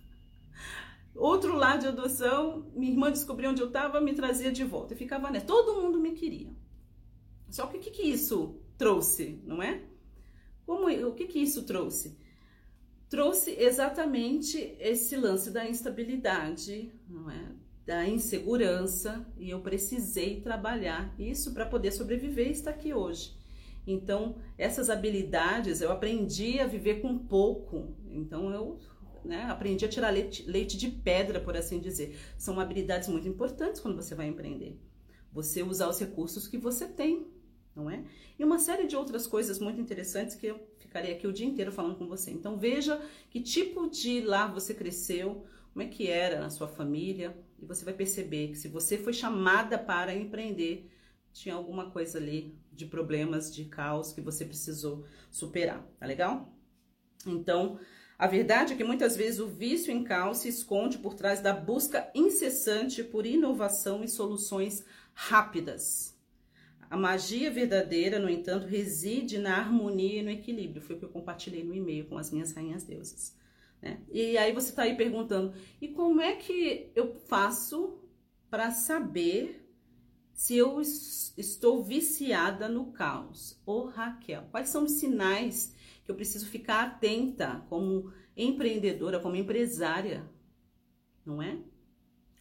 Outro 1.14 1.56
lado 1.56 1.80
de 1.80 1.88
adoção, 1.88 2.70
minha 2.74 2.90
irmã 2.90 3.10
descobriu 3.10 3.50
onde 3.50 3.60
eu 3.60 3.66
estava, 3.66 4.00
me 4.00 4.14
trazia 4.14 4.50
de 4.50 4.64
volta. 4.64 4.94
Eu 4.94 4.98
ficava 4.98 5.30
nessa. 5.30 5.46
Todo 5.46 5.80
mundo 5.80 6.00
me 6.00 6.12
queria. 6.12 6.50
Só 7.50 7.66
que 7.66 7.76
o 7.76 7.80
que, 7.80 7.90
que 7.90 8.02
isso 8.02 8.56
trouxe, 8.78 9.38
não 9.44 9.62
é? 9.62 9.82
Como, 10.64 10.88
o 11.06 11.14
que, 11.14 11.26
que 11.26 11.38
isso 11.38 11.64
trouxe? 11.64 12.16
Trouxe 13.10 13.50
exatamente 13.58 14.74
esse 14.80 15.16
lance 15.16 15.50
da 15.50 15.68
instabilidade, 15.68 16.90
não 17.06 17.30
é? 17.30 17.52
Da 17.84 18.08
insegurança, 18.08 19.26
e 19.36 19.50
eu 19.50 19.60
precisei 19.60 20.40
trabalhar 20.40 21.14
isso 21.18 21.52
para 21.52 21.66
poder 21.66 21.92
sobreviver 21.92 22.48
e 22.48 22.52
estar 22.52 22.70
aqui 22.70 22.94
hoje. 22.94 23.36
Então, 23.86 24.36
essas 24.56 24.88
habilidades 24.88 25.80
eu 25.80 25.90
aprendi 25.92 26.58
a 26.58 26.66
viver 26.66 27.02
com 27.02 27.18
pouco. 27.18 27.94
Então, 28.10 28.50
eu 28.50 28.78
né, 29.24 29.44
aprendi 29.44 29.84
a 29.84 29.88
tirar 29.88 30.10
leite, 30.10 30.44
leite 30.48 30.76
de 30.76 30.88
pedra, 30.88 31.40
por 31.40 31.56
assim 31.56 31.78
dizer. 31.78 32.18
São 32.36 32.58
habilidades 32.58 33.08
muito 33.08 33.28
importantes 33.28 33.80
quando 33.80 33.96
você 33.96 34.14
vai 34.14 34.26
empreender. 34.26 34.78
Você 35.32 35.62
usar 35.62 35.88
os 35.88 35.98
recursos 35.98 36.46
que 36.46 36.58
você 36.58 36.86
tem, 36.86 37.26
não 37.74 37.90
é? 37.90 38.04
E 38.38 38.44
uma 38.44 38.58
série 38.58 38.86
de 38.86 38.96
outras 38.96 39.26
coisas 39.26 39.58
muito 39.58 39.80
interessantes 39.80 40.34
que 40.34 40.46
eu 40.46 40.60
ficaria 40.78 41.14
aqui 41.14 41.26
o 41.26 41.32
dia 41.32 41.46
inteiro 41.46 41.72
falando 41.72 41.96
com 41.96 42.06
você. 42.06 42.30
Então, 42.30 42.58
veja 42.58 43.00
que 43.30 43.40
tipo 43.40 43.88
de 43.88 44.20
lar 44.20 44.52
você 44.52 44.74
cresceu, 44.74 45.44
como 45.72 45.82
é 45.82 45.88
que 45.88 46.08
era 46.08 46.38
na 46.38 46.50
sua 46.50 46.68
família, 46.68 47.36
e 47.58 47.64
você 47.64 47.84
vai 47.84 47.94
perceber 47.94 48.48
que 48.48 48.56
se 48.56 48.68
você 48.68 48.98
foi 48.98 49.12
chamada 49.12 49.78
para 49.78 50.14
empreender, 50.14 50.90
tinha 51.32 51.54
alguma 51.54 51.90
coisa 51.90 52.18
ali 52.18 52.58
de 52.70 52.84
problemas, 52.84 53.54
de 53.54 53.64
caos 53.64 54.12
que 54.12 54.20
você 54.20 54.44
precisou 54.44 55.04
superar, 55.30 55.82
tá 55.98 56.04
legal? 56.04 56.52
Então, 57.26 57.78
a 58.22 58.28
verdade 58.28 58.72
é 58.72 58.76
que 58.76 58.84
muitas 58.84 59.16
vezes 59.16 59.40
o 59.40 59.48
vício 59.48 59.92
em 59.92 60.04
caos 60.04 60.38
se 60.38 60.48
esconde 60.48 60.96
por 60.96 61.12
trás 61.12 61.40
da 61.40 61.52
busca 61.52 62.08
incessante 62.14 63.02
por 63.02 63.26
inovação 63.26 64.04
e 64.04 64.08
soluções 64.08 64.84
rápidas. 65.12 66.16
A 66.88 66.96
magia 66.96 67.50
verdadeira, 67.50 68.20
no 68.20 68.30
entanto, 68.30 68.64
reside 68.64 69.38
na 69.38 69.56
harmonia 69.56 70.20
e 70.20 70.22
no 70.22 70.30
equilíbrio. 70.30 70.80
Foi 70.80 70.94
o 70.94 71.00
que 71.00 71.04
eu 71.04 71.08
compartilhei 71.08 71.64
no 71.64 71.74
e-mail 71.74 72.04
com 72.04 72.16
as 72.16 72.30
minhas 72.30 72.52
rainhas 72.52 72.84
deusas. 72.84 73.36
Né? 73.82 74.00
E 74.12 74.38
aí 74.38 74.52
você 74.52 74.70
está 74.70 74.82
aí 74.82 74.96
perguntando: 74.96 75.52
e 75.80 75.88
como 75.88 76.20
é 76.20 76.36
que 76.36 76.92
eu 76.94 77.16
faço 77.26 77.98
para 78.48 78.70
saber 78.70 79.68
se 80.32 80.56
eu 80.56 80.80
estou 80.80 81.82
viciada 81.82 82.68
no 82.68 82.92
caos? 82.92 83.60
Ô 83.66 83.86
Raquel, 83.86 84.46
quais 84.52 84.68
são 84.68 84.84
os 84.84 84.92
sinais 84.92 85.74
eu 86.12 86.16
preciso 86.16 86.46
ficar 86.46 86.84
atenta 86.84 87.64
como 87.68 88.12
empreendedora, 88.36 89.18
como 89.18 89.36
empresária? 89.36 90.28
Não 91.24 91.42
é? 91.42 91.58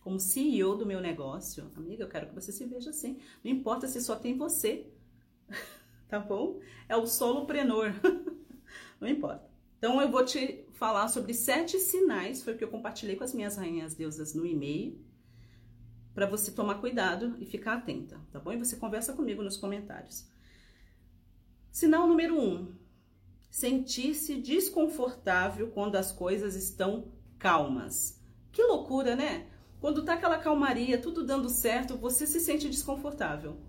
Como 0.01 0.19
CEO 0.19 0.75
do 0.75 0.85
meu 0.85 0.99
negócio. 0.99 1.71
Amiga, 1.75 2.03
eu 2.03 2.09
quero 2.09 2.27
que 2.27 2.35
você 2.35 2.51
se 2.51 2.65
veja 2.65 2.89
assim. 2.89 3.19
Não 3.43 3.51
importa 3.51 3.87
se 3.87 4.01
só 4.01 4.15
tem 4.15 4.37
você. 4.37 4.87
tá 6.07 6.19
bom? 6.19 6.59
É 6.89 6.95
o 6.95 7.07
soloprenor. 7.07 7.93
Não 8.99 9.07
importa. 9.07 9.49
Então 9.77 9.99
eu 9.99 10.11
vou 10.11 10.23
te 10.23 10.65
falar 10.73 11.07
sobre 11.07 11.33
sete 11.33 11.79
sinais, 11.79 12.43
foi 12.43 12.53
o 12.53 12.57
que 12.57 12.63
eu 12.63 12.69
compartilhei 12.69 13.15
com 13.15 13.23
as 13.23 13.33
minhas 13.33 13.57
rainhas 13.57 13.95
deusas 13.95 14.35
no 14.35 14.45
e-mail, 14.45 14.99
para 16.13 16.27
você 16.27 16.51
tomar 16.51 16.75
cuidado 16.75 17.35
e 17.39 17.45
ficar 17.45 17.73
atenta, 17.73 18.19
tá 18.31 18.39
bom? 18.39 18.51
E 18.51 18.57
você 18.57 18.75
conversa 18.75 19.13
comigo 19.13 19.41
nos 19.41 19.57
comentários. 19.57 20.29
Sinal 21.71 22.07
número 22.07 22.39
um: 22.39 22.75
sentir-se 23.51 24.35
desconfortável 24.35 25.69
quando 25.71 25.97
as 25.97 26.11
coisas 26.11 26.55
estão 26.55 27.11
calmas. 27.37 28.19
Que 28.49 28.63
loucura, 28.63 29.15
né? 29.15 29.47
Quando 29.81 30.05
tá 30.05 30.13
aquela 30.13 30.37
calmaria, 30.37 30.97
tudo 30.97 31.25
dando 31.25 31.49
certo, 31.49 31.97
você 31.97 32.25
se 32.25 32.39
sente 32.39 32.69
desconfortável. 32.69 33.59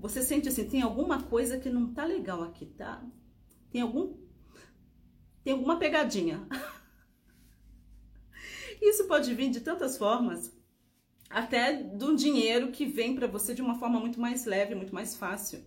Você 0.00 0.22
sente 0.22 0.48
assim, 0.48 0.68
tem 0.68 0.80
alguma 0.80 1.24
coisa 1.24 1.58
que 1.58 1.68
não 1.68 1.92
tá 1.92 2.04
legal 2.04 2.42
aqui, 2.42 2.64
tá? 2.64 3.04
Tem 3.70 3.82
algum 3.82 4.16
tem 5.44 5.52
alguma 5.52 5.78
pegadinha. 5.78 6.46
Isso 8.80 9.06
pode 9.06 9.34
vir 9.34 9.50
de 9.50 9.60
tantas 9.60 9.98
formas, 9.98 10.56
até 11.28 11.86
um 12.00 12.14
dinheiro 12.14 12.70
que 12.70 12.86
vem 12.86 13.14
para 13.14 13.26
você 13.26 13.54
de 13.54 13.60
uma 13.60 13.78
forma 13.78 14.00
muito 14.00 14.20
mais 14.20 14.46
leve, 14.46 14.74
muito 14.74 14.94
mais 14.94 15.16
fácil. 15.16 15.62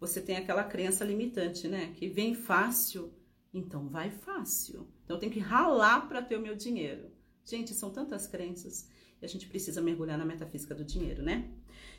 Você 0.00 0.20
tem 0.20 0.36
aquela 0.36 0.64
crença 0.64 1.04
limitante, 1.04 1.68
né? 1.68 1.92
Que 1.94 2.08
vem 2.08 2.34
fácil, 2.34 3.12
então 3.52 3.88
vai 3.88 4.10
fácil. 4.10 4.88
Então 5.04 5.16
eu 5.16 5.20
tenho 5.20 5.32
que 5.32 5.38
ralar 5.38 6.08
para 6.08 6.22
ter 6.22 6.36
o 6.36 6.40
meu 6.40 6.56
dinheiro. 6.56 7.10
Gente, 7.44 7.74
são 7.74 7.90
tantas 7.90 8.26
crenças 8.26 8.88
e 9.20 9.24
a 9.24 9.28
gente 9.28 9.46
precisa 9.46 9.82
mergulhar 9.82 10.16
na 10.16 10.24
metafísica 10.24 10.74
do 10.74 10.84
dinheiro, 10.84 11.22
né? 11.22 11.50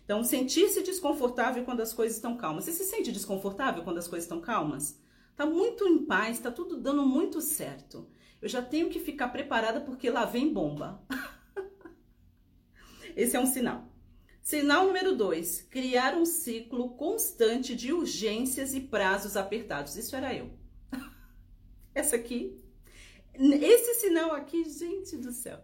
Então, 0.03 0.23
sentir-se 0.23 0.81
desconfortável 0.81 1.63
quando 1.63 1.81
as 1.81 1.93
coisas 1.93 2.17
estão 2.17 2.35
calmas. 2.35 2.65
Você 2.65 2.71
se 2.71 2.85
sente 2.85 3.11
desconfortável 3.11 3.83
quando 3.83 3.99
as 3.99 4.07
coisas 4.07 4.25
estão 4.25 4.41
calmas? 4.41 4.99
Tá 5.35 5.45
muito 5.45 5.87
em 5.87 6.05
paz, 6.05 6.39
tá 6.39 6.51
tudo 6.51 6.77
dando 6.77 7.05
muito 7.05 7.39
certo. 7.39 8.09
Eu 8.41 8.49
já 8.49 8.61
tenho 8.61 8.89
que 8.89 8.99
ficar 8.99 9.29
preparada 9.29 9.79
porque 9.79 10.09
lá 10.09 10.25
vem 10.25 10.51
bomba. 10.51 11.05
Esse 13.15 13.35
é 13.35 13.39
um 13.39 13.45
sinal. 13.45 13.90
Sinal 14.51 14.85
número 14.85 15.15
dois: 15.15 15.61
criar 15.61 16.13
um 16.13 16.25
ciclo 16.25 16.89
constante 16.89 17.73
de 17.73 17.93
urgências 17.93 18.73
e 18.73 18.81
prazos 18.81 19.37
apertados. 19.37 19.95
Isso 19.95 20.13
era 20.13 20.35
eu. 20.35 20.49
Essa 21.95 22.17
aqui, 22.17 22.61
esse 23.33 24.01
sinal 24.01 24.33
aqui, 24.33 24.65
gente 24.65 25.15
do 25.15 25.31
céu. 25.31 25.63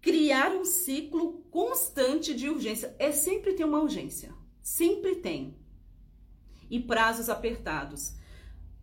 Criar 0.00 0.50
um 0.56 0.64
ciclo 0.64 1.44
constante 1.52 2.34
de 2.34 2.48
urgência. 2.48 2.96
É 2.98 3.12
sempre 3.12 3.52
ter 3.52 3.64
uma 3.64 3.80
urgência. 3.80 4.34
Sempre 4.60 5.14
tem. 5.16 5.56
E 6.68 6.80
prazos 6.80 7.28
apertados. 7.28 8.16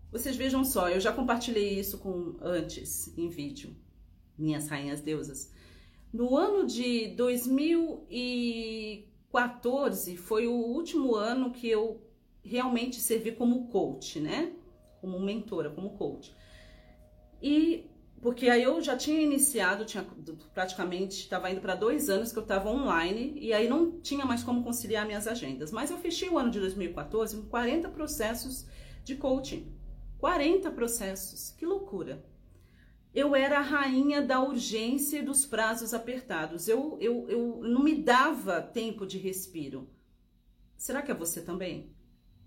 Vocês 0.10 0.38
vejam 0.38 0.64
só, 0.64 0.88
eu 0.88 1.02
já 1.02 1.12
compartilhei 1.12 1.78
isso 1.78 1.98
com 1.98 2.38
antes 2.40 3.14
em 3.18 3.28
vídeo, 3.28 3.76
minhas 4.38 4.70
rainhas 4.70 5.02
deusas. 5.02 5.52
No 6.14 6.38
ano 6.38 6.66
de 6.66 7.10
2014 9.32 10.18
foi 10.18 10.48
o 10.48 10.54
último 10.54 11.16
ano 11.16 11.52
que 11.52 11.70
eu 11.70 12.02
realmente 12.44 13.00
servi 13.00 13.32
como 13.32 13.68
coach, 13.68 14.20
né? 14.20 14.54
Como 15.02 15.20
mentora, 15.20 15.70
como 15.70 15.92
coach. 15.92 16.34
E 17.42 17.86
porque 18.22 18.50
aí 18.50 18.64
eu 18.64 18.82
já 18.82 18.98
tinha 18.98 19.22
iniciado, 19.22 19.86
tinha 19.86 20.04
praticamente 20.54 21.20
estava 21.22 21.52
indo 21.52 21.62
para 21.62 21.76
dois 21.76 22.10
anos 22.10 22.32
que 22.32 22.40
eu 22.40 22.44
estava 22.44 22.70
online 22.70 23.38
e 23.40 23.54
aí 23.54 23.68
não 23.68 24.00
tinha 24.02 24.26
mais 24.26 24.44
como 24.44 24.64
conciliar 24.64 25.06
minhas 25.06 25.28
agendas. 25.28 25.72
Mas 25.72 25.92
eu 25.92 25.98
fechei 25.98 26.30
o 26.30 26.38
ano 26.38 26.50
de 26.50 26.60
2014 26.60 27.38
com 27.38 27.48
40 27.48 27.90
processos 27.90 28.66
de 29.04 29.16
coaching. 29.16 29.72
40 30.18 30.72
processos, 30.72 31.52
que 31.52 31.66
loucura. 31.66 32.26
Eu 33.18 33.36
era 33.36 33.58
a 33.58 33.64
rainha 33.64 34.22
da 34.22 34.40
urgência 34.40 35.18
e 35.18 35.24
dos 35.24 35.44
prazos 35.44 35.92
apertados. 35.92 36.68
Eu, 36.68 37.00
eu, 37.02 37.28
eu 37.28 37.62
não 37.64 37.82
me 37.82 37.96
dava 37.96 38.62
tempo 38.62 39.08
de 39.08 39.18
respiro. 39.18 39.90
Será 40.78 41.02
que 41.02 41.10
é 41.10 41.16
você 41.16 41.42
também? 41.42 41.90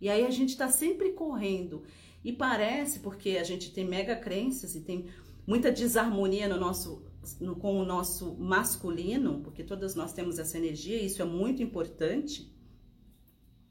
E 0.00 0.08
aí 0.08 0.24
a 0.24 0.30
gente 0.30 0.50
está 0.50 0.68
sempre 0.68 1.10
correndo. 1.10 1.82
E 2.22 2.32
parece, 2.32 3.00
porque 3.00 3.30
a 3.30 3.42
gente 3.42 3.72
tem 3.72 3.84
mega 3.84 4.14
crenças 4.14 4.76
e 4.76 4.82
tem 4.82 5.08
muita 5.44 5.72
desarmonia 5.72 6.46
no 6.46 6.56
nosso, 6.56 7.04
no, 7.40 7.56
com 7.56 7.76
o 7.80 7.84
nosso 7.84 8.36
masculino, 8.36 9.40
porque 9.42 9.64
todas 9.64 9.96
nós 9.96 10.12
temos 10.12 10.38
essa 10.38 10.56
energia, 10.56 11.02
e 11.02 11.06
isso 11.06 11.20
é 11.20 11.24
muito 11.24 11.64
importante 11.64 12.48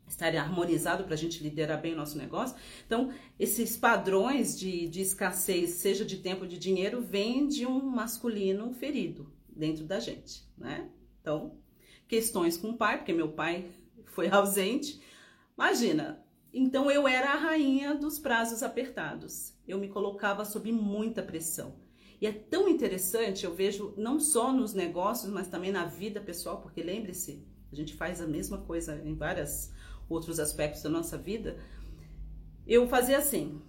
estar 0.10 0.36
harmonizado 0.36 1.04
para 1.04 1.14
a 1.14 1.18
gente 1.18 1.42
liderar 1.42 1.82
bem 1.82 1.94
o 1.94 1.98
nosso 1.98 2.18
negócio. 2.18 2.56
Então, 2.86 3.12
esses 3.40 3.78
padrões 3.78 4.58
de, 4.58 4.88
de 4.88 5.02
escassez, 5.02 5.72
seja 5.72 6.04
de 6.04 6.18
tempo 6.18 6.48
de 6.48 6.58
dinheiro, 6.58 7.02
vêm 7.02 7.48
de 7.48 7.66
um 7.66 7.82
masculino 7.82 8.74
ferido 8.74 9.32
dentro 9.48 9.86
da 9.86 10.00
gente, 10.00 10.44
né? 10.58 10.90
Então, 11.22 11.58
questões 12.08 12.58
com 12.58 12.72
o 12.72 12.78
pai, 12.78 12.98
porque 12.98 13.14
meu 13.14 13.30
pai 13.30 13.70
foi 14.08 14.28
ausente. 14.30 15.00
Imagina, 15.56 16.24
então 16.54 16.90
eu 16.90 17.08
era 17.08 17.34
a 17.34 17.38
rainha 17.38 17.94
dos 17.94 18.18
prazos 18.18 18.64
apertados. 18.64 19.54
Eu 19.68 19.78
me 19.78 19.88
colocava 19.88 20.44
sob 20.44 20.72
muita 20.72 21.22
pressão. 21.22 21.76
E 22.22 22.28
é 22.28 22.34
tão 22.34 22.68
interessante, 22.68 23.46
eu 23.46 23.54
vejo 23.54 23.94
não 23.96 24.20
só 24.20 24.52
nos 24.52 24.74
negócios, 24.74 25.32
mas 25.32 25.48
também 25.48 25.72
na 25.72 25.86
vida 25.86 26.20
pessoal, 26.20 26.62
porque 26.62 26.84
lembre-se, 26.84 27.46
a 27.72 27.76
gente 27.76 27.94
faz 27.94 28.20
a 28.20 28.28
mesma 28.28 28.58
coisa 28.58 29.02
em 29.06 29.16
várias 29.16 29.72
outros 30.10 30.40
aspectos 30.40 30.82
da 30.82 30.90
nossa 30.90 31.18
vida, 31.18 31.58
eu 32.66 32.88
fazia 32.88 33.18
assim: 33.18 33.62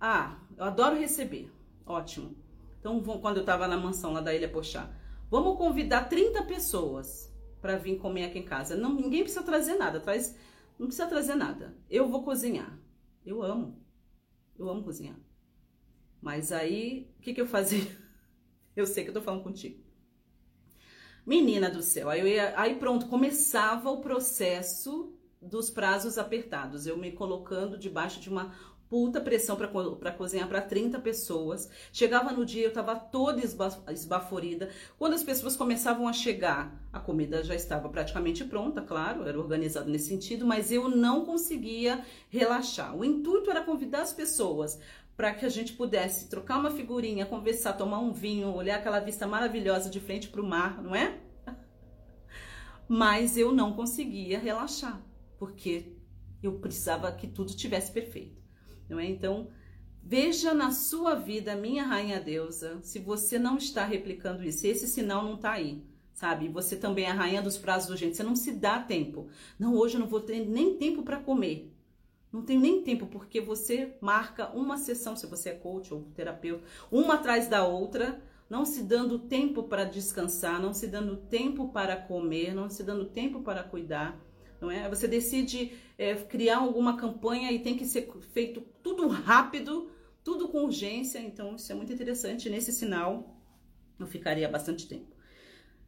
ah, 0.00 0.38
eu 0.56 0.64
adoro 0.64 0.98
receber, 0.98 1.50
ótimo. 1.84 2.36
Então, 2.78 3.00
quando 3.20 3.38
eu 3.38 3.40
estava 3.40 3.66
na 3.66 3.76
mansão 3.76 4.12
lá 4.12 4.20
da 4.20 4.34
Ilha 4.34 4.48
Pochá, 4.48 4.88
vamos 5.28 5.56
convidar 5.56 6.08
30 6.08 6.42
pessoas 6.44 7.34
para 7.60 7.76
vir 7.76 7.98
comer 7.98 8.26
aqui 8.26 8.38
em 8.38 8.44
casa. 8.44 8.76
Não, 8.76 8.94
ninguém 8.94 9.22
precisa 9.22 9.42
trazer 9.42 9.74
nada, 9.74 9.98
traz, 9.98 10.36
não 10.78 10.86
precisa 10.86 11.08
trazer 11.08 11.34
nada. 11.34 11.76
Eu 11.90 12.08
vou 12.08 12.22
cozinhar. 12.22 12.78
Eu 13.24 13.42
amo, 13.42 13.82
eu 14.56 14.68
amo 14.68 14.84
cozinhar. 14.84 15.18
Mas 16.22 16.52
aí, 16.52 17.10
o 17.18 17.22
que, 17.22 17.34
que 17.34 17.40
eu 17.40 17.46
fazia? 17.46 17.84
Eu 18.76 18.86
sei 18.86 19.04
que 19.04 19.08
eu 19.08 19.14
tô 19.14 19.22
falando 19.22 19.42
contigo. 19.42 19.82
Menina 21.24 21.70
do 21.70 21.82
céu, 21.82 22.10
aí, 22.10 22.34
ia, 22.34 22.52
aí 22.60 22.74
pronto, 22.74 23.08
começava 23.08 23.90
o 23.90 24.02
processo 24.02 25.15
dos 25.46 25.70
prazos 25.70 26.18
apertados, 26.18 26.86
eu 26.86 26.96
me 26.96 27.12
colocando 27.12 27.78
debaixo 27.78 28.20
de 28.20 28.28
uma 28.28 28.52
puta 28.88 29.20
pressão 29.20 29.56
para 29.56 30.12
cozinhar 30.12 30.48
para 30.48 30.62
30 30.62 31.00
pessoas. 31.00 31.68
Chegava 31.92 32.32
no 32.32 32.44
dia, 32.44 32.64
eu 32.64 32.68
estava 32.68 32.94
toda 32.94 33.42
esbaforida. 33.92 34.70
Quando 34.98 35.14
as 35.14 35.22
pessoas 35.22 35.56
começavam 35.56 36.06
a 36.06 36.12
chegar, 36.12 36.72
a 36.92 37.00
comida 37.00 37.42
já 37.42 37.54
estava 37.54 37.88
praticamente 37.88 38.44
pronta, 38.44 38.80
claro, 38.80 39.26
era 39.26 39.38
organizado 39.38 39.90
nesse 39.90 40.08
sentido, 40.08 40.46
mas 40.46 40.70
eu 40.70 40.88
não 40.88 41.24
conseguia 41.24 42.04
relaxar. 42.28 42.96
O 42.96 43.04
intuito 43.04 43.50
era 43.50 43.62
convidar 43.62 44.02
as 44.02 44.12
pessoas 44.12 44.78
para 45.16 45.32
que 45.32 45.46
a 45.46 45.48
gente 45.48 45.72
pudesse 45.72 46.28
trocar 46.28 46.58
uma 46.58 46.70
figurinha, 46.70 47.24
conversar, 47.24 47.72
tomar 47.72 47.98
um 47.98 48.12
vinho, 48.12 48.54
olhar 48.54 48.76
aquela 48.76 49.00
vista 49.00 49.26
maravilhosa 49.26 49.88
de 49.88 49.98
frente 49.98 50.28
para 50.28 50.42
o 50.42 50.46
mar, 50.46 50.82
não 50.82 50.94
é? 50.94 51.18
Mas 52.86 53.36
eu 53.36 53.50
não 53.50 53.72
conseguia 53.72 54.38
relaxar, 54.38 55.00
porque 55.38 55.92
eu 56.42 56.58
precisava 56.58 57.10
que 57.12 57.26
tudo 57.26 57.54
tivesse 57.54 57.92
perfeito, 57.92 58.42
não 58.88 58.98
é? 58.98 59.06
Então, 59.06 59.48
veja 60.02 60.54
na 60.54 60.70
sua 60.70 61.14
vida, 61.14 61.56
minha 61.56 61.84
rainha 61.84 62.20
deusa, 62.20 62.78
se 62.82 62.98
você 62.98 63.38
não 63.38 63.56
está 63.56 63.84
replicando 63.84 64.44
isso, 64.44 64.66
esse 64.66 64.86
sinal 64.86 65.24
não 65.24 65.34
está 65.34 65.52
aí, 65.52 65.84
sabe? 66.12 66.48
Você 66.48 66.76
também 66.76 67.04
é 67.04 67.10
a 67.10 67.14
rainha 67.14 67.42
dos 67.42 67.58
prazos 67.58 67.90
urgentes, 67.90 68.16
você 68.16 68.22
não 68.22 68.36
se 68.36 68.52
dá 68.52 68.80
tempo. 68.80 69.28
Não, 69.58 69.74
hoje 69.74 69.96
eu 69.96 70.00
não 70.00 70.08
vou 70.08 70.20
ter 70.20 70.46
nem 70.46 70.76
tempo 70.76 71.02
para 71.02 71.20
comer. 71.20 71.72
Não 72.32 72.42
tenho 72.42 72.60
nem 72.60 72.82
tempo, 72.82 73.06
porque 73.06 73.40
você 73.40 73.96
marca 74.00 74.50
uma 74.50 74.76
sessão, 74.76 75.16
se 75.16 75.26
você 75.26 75.50
é 75.50 75.54
coach 75.54 75.94
ou 75.94 76.02
terapeuta, 76.14 76.64
uma 76.90 77.14
atrás 77.14 77.48
da 77.48 77.66
outra, 77.66 78.20
não 78.48 78.64
se 78.64 78.82
dando 78.82 79.18
tempo 79.18 79.62
para 79.64 79.84
descansar, 79.84 80.60
não 80.60 80.72
se 80.72 80.86
dando 80.86 81.16
tempo 81.16 81.68
para 81.68 81.96
comer, 81.96 82.54
não 82.54 82.68
se 82.68 82.82
dando 82.82 83.06
tempo 83.06 83.40
para 83.40 83.62
cuidar, 83.62 84.20
não 84.60 84.70
é? 84.70 84.88
Você 84.88 85.06
decide 85.06 85.72
é, 85.98 86.14
criar 86.14 86.58
alguma 86.58 86.96
campanha 86.96 87.52
e 87.52 87.60
tem 87.60 87.76
que 87.76 87.84
ser 87.84 88.10
feito 88.32 88.60
tudo 88.82 89.08
rápido, 89.08 89.90
tudo 90.22 90.48
com 90.48 90.64
urgência, 90.64 91.18
então 91.18 91.56
isso 91.56 91.70
é 91.70 91.74
muito 91.74 91.92
interessante. 91.92 92.50
Nesse 92.50 92.72
sinal, 92.72 93.36
eu 93.98 94.06
ficaria 94.06 94.48
bastante 94.48 94.86
tempo. 94.86 95.14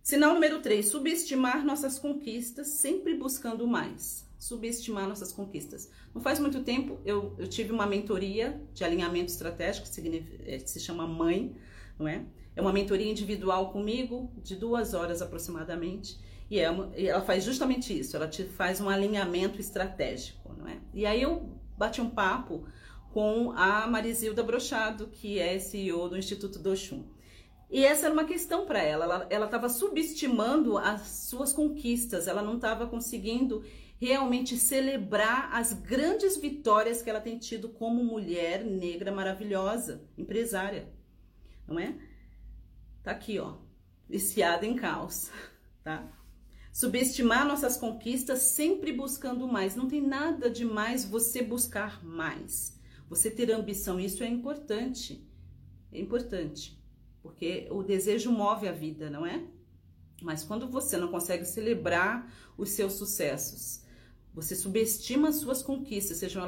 Sinal 0.03 0.35
número 0.35 0.61
3, 0.61 0.87
subestimar 0.87 1.65
nossas 1.65 1.99
conquistas, 1.99 2.69
sempre 2.69 3.15
buscando 3.15 3.67
mais 3.67 4.29
subestimar 4.39 5.09
nossas 5.09 5.33
conquistas. 5.33 5.91
Não 6.15 6.23
faz 6.23 6.39
muito 6.39 6.63
tempo 6.63 7.01
eu, 7.05 7.35
eu 7.39 7.49
tive 7.49 7.73
uma 7.73 7.87
mentoria 7.87 8.63
de 8.73 8.85
alinhamento 8.85 9.33
estratégico, 9.33 9.89
que 9.91 10.25
é, 10.47 10.59
se 10.61 10.79
chama 10.79 11.07
Mãe, 11.07 11.57
não 11.99 12.07
é? 12.07 12.25
É 12.55 12.61
uma 12.61 12.73
mentoria 12.73 13.11
individual 13.11 13.73
comigo, 13.73 14.33
de 14.43 14.57
duas 14.57 14.95
horas 14.95 15.21
aproximadamente, 15.21 16.19
e, 16.51 16.59
é 16.59 16.71
uma, 16.71 16.91
e 16.97 17.07
ela 17.07 17.21
faz 17.21 17.45
justamente 17.45 17.99
isso, 17.99 18.17
ela 18.17 18.27
te 18.27 18.45
faz 18.45 18.81
um 18.81 18.89
alinhamento 18.89 19.61
estratégico, 19.61 20.55
não 20.57 20.67
é? 20.67 20.81
E 20.95 21.05
aí 21.05 21.23
eu 21.23 21.59
bati 21.77 22.01
um 22.01 22.11
papo 22.11 22.67
com 23.13 23.53
a 23.53 23.87
Marisilda 23.87 24.43
Brochado, 24.43 25.09
que 25.09 25.39
é 25.39 25.59
CEO 25.59 26.09
do 26.09 26.17
Instituto 26.17 26.59
do 26.59 26.71
Oxum. 26.71 27.05
E 27.71 27.85
essa 27.85 28.07
era 28.07 28.15
uma 28.15 28.25
questão 28.25 28.65
para 28.65 28.83
ela. 28.83 29.27
Ela 29.29 29.45
estava 29.45 29.69
subestimando 29.69 30.79
as 30.79 31.03
suas 31.29 31.53
conquistas, 31.53 32.27
ela 32.27 32.43
não 32.43 32.57
estava 32.57 32.87
conseguindo 32.87 33.63
realmente 34.01 34.57
celebrar 34.57 35.51
as 35.53 35.73
grandes 35.73 36.37
vitórias 36.37 37.03
que 37.03 37.11
ela 37.11 37.21
tem 37.21 37.39
tido 37.39 37.69
como 37.69 38.03
mulher 38.05 38.65
negra 38.65 39.11
maravilhosa, 39.11 40.09
empresária, 40.17 40.89
não 41.67 41.79
é? 41.79 41.99
Tá 43.03 43.11
aqui, 43.11 43.39
ó, 43.39 43.57
viciada 44.09 44.65
em 44.65 44.77
caos, 44.77 45.31
tá? 45.83 46.18
Subestimar 46.73 47.47
nossas 47.47 47.77
conquistas 47.77 48.41
sempre 48.41 48.93
buscando 48.93 49.49
mais. 49.49 49.75
Não 49.75 49.89
tem 49.89 50.01
nada 50.01 50.49
de 50.51 50.65
mais 50.65 51.05
você 51.05 51.43
buscar 51.43 52.05
mais. 52.05 52.79
Você 53.09 53.31
ter 53.31 53.51
ambição, 53.51 53.99
isso 53.99 54.23
é 54.23 54.29
importante. 54.29 55.27
É 55.91 55.99
importante, 55.99 56.79
porque 57.23 57.67
o 57.71 57.83
desejo 57.83 58.31
move 58.31 58.69
a 58.69 58.73
vida, 58.73 59.09
não 59.09 59.25
é? 59.25 59.43
Mas 60.21 60.45
quando 60.45 60.69
você 60.69 60.99
não 60.99 61.09
consegue 61.09 61.45
celebrar 61.47 62.31
os 62.59 62.71
seus 62.71 62.95
sucessos, 62.95 63.83
você 64.35 64.55
subestima 64.55 65.31
as 65.31 65.37
suas 65.37 65.63
conquistas, 65.63 66.19
sejam 66.19 66.45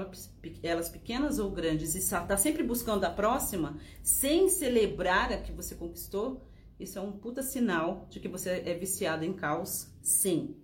elas 0.63 0.89
pequenas 0.89 1.39
ou 1.39 1.51
grandes, 1.51 1.95
e 1.95 1.99
está 1.99 2.37
sempre 2.37 2.63
buscando 2.63 3.05
a 3.05 3.11
próxima, 3.11 3.81
sem 4.03 4.49
celebrar 4.49 5.33
a 5.33 5.41
que 5.41 5.53
você 5.53 5.75
conquistou, 5.75 6.47
isso 6.81 6.99
é 6.99 7.03
um 7.03 7.13
puta 7.13 7.43
sinal 7.43 8.07
de 8.11 8.19
que 8.19 8.29
você 8.29 8.63
é 8.65 8.75
viciado 8.75 9.25
em 9.25 9.33
caos, 9.33 9.93
sim. 10.03 10.57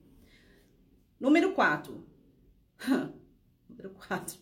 Número 1.21 1.53
4. 1.53 2.05
Número 3.69 3.91
4. 4.09 4.39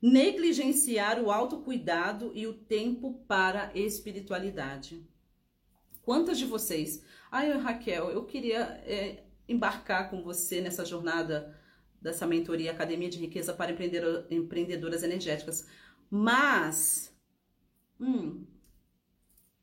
Negligenciar 0.00 1.20
o 1.20 1.30
autocuidado 1.30 2.32
e 2.34 2.46
o 2.46 2.52
tempo 2.52 3.24
para 3.26 3.70
espiritualidade. 3.74 5.06
Quantas 6.02 6.38
de 6.38 6.46
vocês? 6.46 7.04
Ai, 7.30 7.50
Raquel, 7.58 8.10
eu 8.10 8.24
queria 8.24 8.60
é, 8.84 9.24
embarcar 9.48 10.10
com 10.10 10.22
você 10.22 10.60
nessa 10.60 10.84
jornada 10.84 11.58
dessa 12.00 12.26
mentoria 12.26 12.70
Academia 12.70 13.08
de 13.08 13.18
Riqueza 13.18 13.52
para 13.52 13.72
Empreendedoras 13.72 15.02
Energéticas. 15.02 15.66
Mas, 16.10 17.14
hum, 18.00 18.46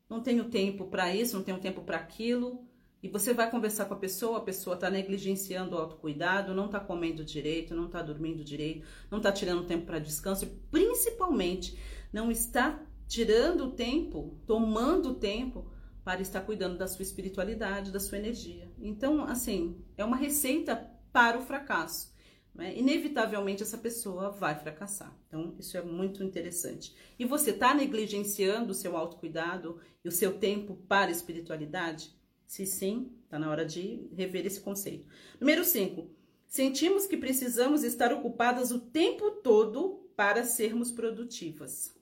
não 0.10 0.22
tenho 0.22 0.46
tempo 0.46 0.86
para 0.86 1.14
isso, 1.14 1.36
não 1.36 1.44
tenho 1.44 1.60
tempo 1.60 1.82
para 1.82 1.98
aquilo. 1.98 2.66
E 3.02 3.08
você 3.08 3.34
vai 3.34 3.50
conversar 3.52 3.86
com 3.86 3.94
a 3.94 3.98
pessoa, 3.98 4.40
a 4.40 4.42
pessoa 4.42 4.76
está 4.76 4.90
negligenciando 4.90 5.76
o 5.76 5.80
autocuidado, 5.80 6.56
não 6.56 6.66
está 6.66 6.80
comendo 6.80 7.24
direito, 7.24 7.76
não 7.76 7.86
está 7.86 8.02
dormindo 8.02 8.44
direito, 8.44 8.88
não 9.12 9.20
está 9.20 9.32
tirando 9.32 9.68
tempo 9.68 9.86
para 9.86 10.00
descanso 10.00 10.46
e 10.46 10.48
principalmente 10.72 11.78
não 12.12 12.32
está 12.32 12.80
tirando 13.08 13.66
o 13.66 13.72
tempo, 13.72 14.40
tomando 14.48 15.12
o 15.12 15.16
tempo 15.16 15.68
para 16.04 16.22
estar 16.22 16.42
cuidando 16.42 16.78
da 16.78 16.88
sua 16.88 17.04
espiritualidade, 17.04 17.92
da 17.92 18.00
sua 18.00 18.18
energia. 18.18 18.72
Então, 18.80 19.24
assim, 19.26 19.84
é 19.98 20.04
uma 20.04 20.18
receita 20.18 20.76
para 21.12 21.38
o 21.38 21.42
fracasso 21.42 22.15
né, 22.56 22.76
inevitavelmente 22.76 23.62
essa 23.62 23.78
pessoa 23.78 24.32
vai 24.32 24.56
fracassar. 24.58 25.14
Então, 25.28 25.54
isso 25.60 25.78
é 25.78 25.82
muito 25.82 26.24
interessante. 26.24 26.96
E 27.20 27.26
você 27.26 27.52
está 27.52 27.74
negligenciando 27.74 28.72
o 28.72 28.76
seu 28.76 28.96
autocuidado 28.96 29.80
e 30.04 30.08
o 30.08 30.12
seu 30.12 30.40
tempo 30.40 30.76
para 30.88 31.10
a 31.10 31.12
espiritualidade? 31.12 32.16
Se 32.48 32.66
sim, 32.66 33.12
está 33.24 33.38
na 33.38 33.50
hora 33.50 33.66
de 33.66 34.08
rever 34.16 34.46
esse 34.46 34.62
conceito. 34.62 35.06
Número 35.40 35.66
5. 35.66 36.10
Sentimos 36.48 37.06
que 37.06 37.18
precisamos 37.18 37.84
estar 37.84 38.14
ocupadas 38.14 38.72
o 38.72 38.80
tempo 38.80 39.32
todo 39.32 40.10
para 40.16 40.46
sermos 40.46 40.92
produtivas. 40.92 41.94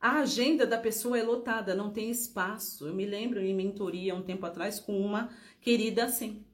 A 0.00 0.20
agenda 0.20 0.66
da 0.66 0.78
pessoa 0.78 1.18
é 1.18 1.22
lotada, 1.22 1.74
não 1.74 1.92
tem 1.92 2.10
espaço. 2.10 2.86
Eu 2.86 2.94
me 2.94 3.04
lembro 3.04 3.38
em 3.38 3.54
mentoria 3.54 4.14
um 4.14 4.22
tempo 4.22 4.46
atrás 4.46 4.80
com 4.80 4.98
uma 4.98 5.30
querida 5.60 6.06
assim, 6.06 6.44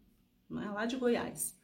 é? 0.51 0.69
lá 0.71 0.85
de 0.85 0.97
Goiás. 0.97 1.56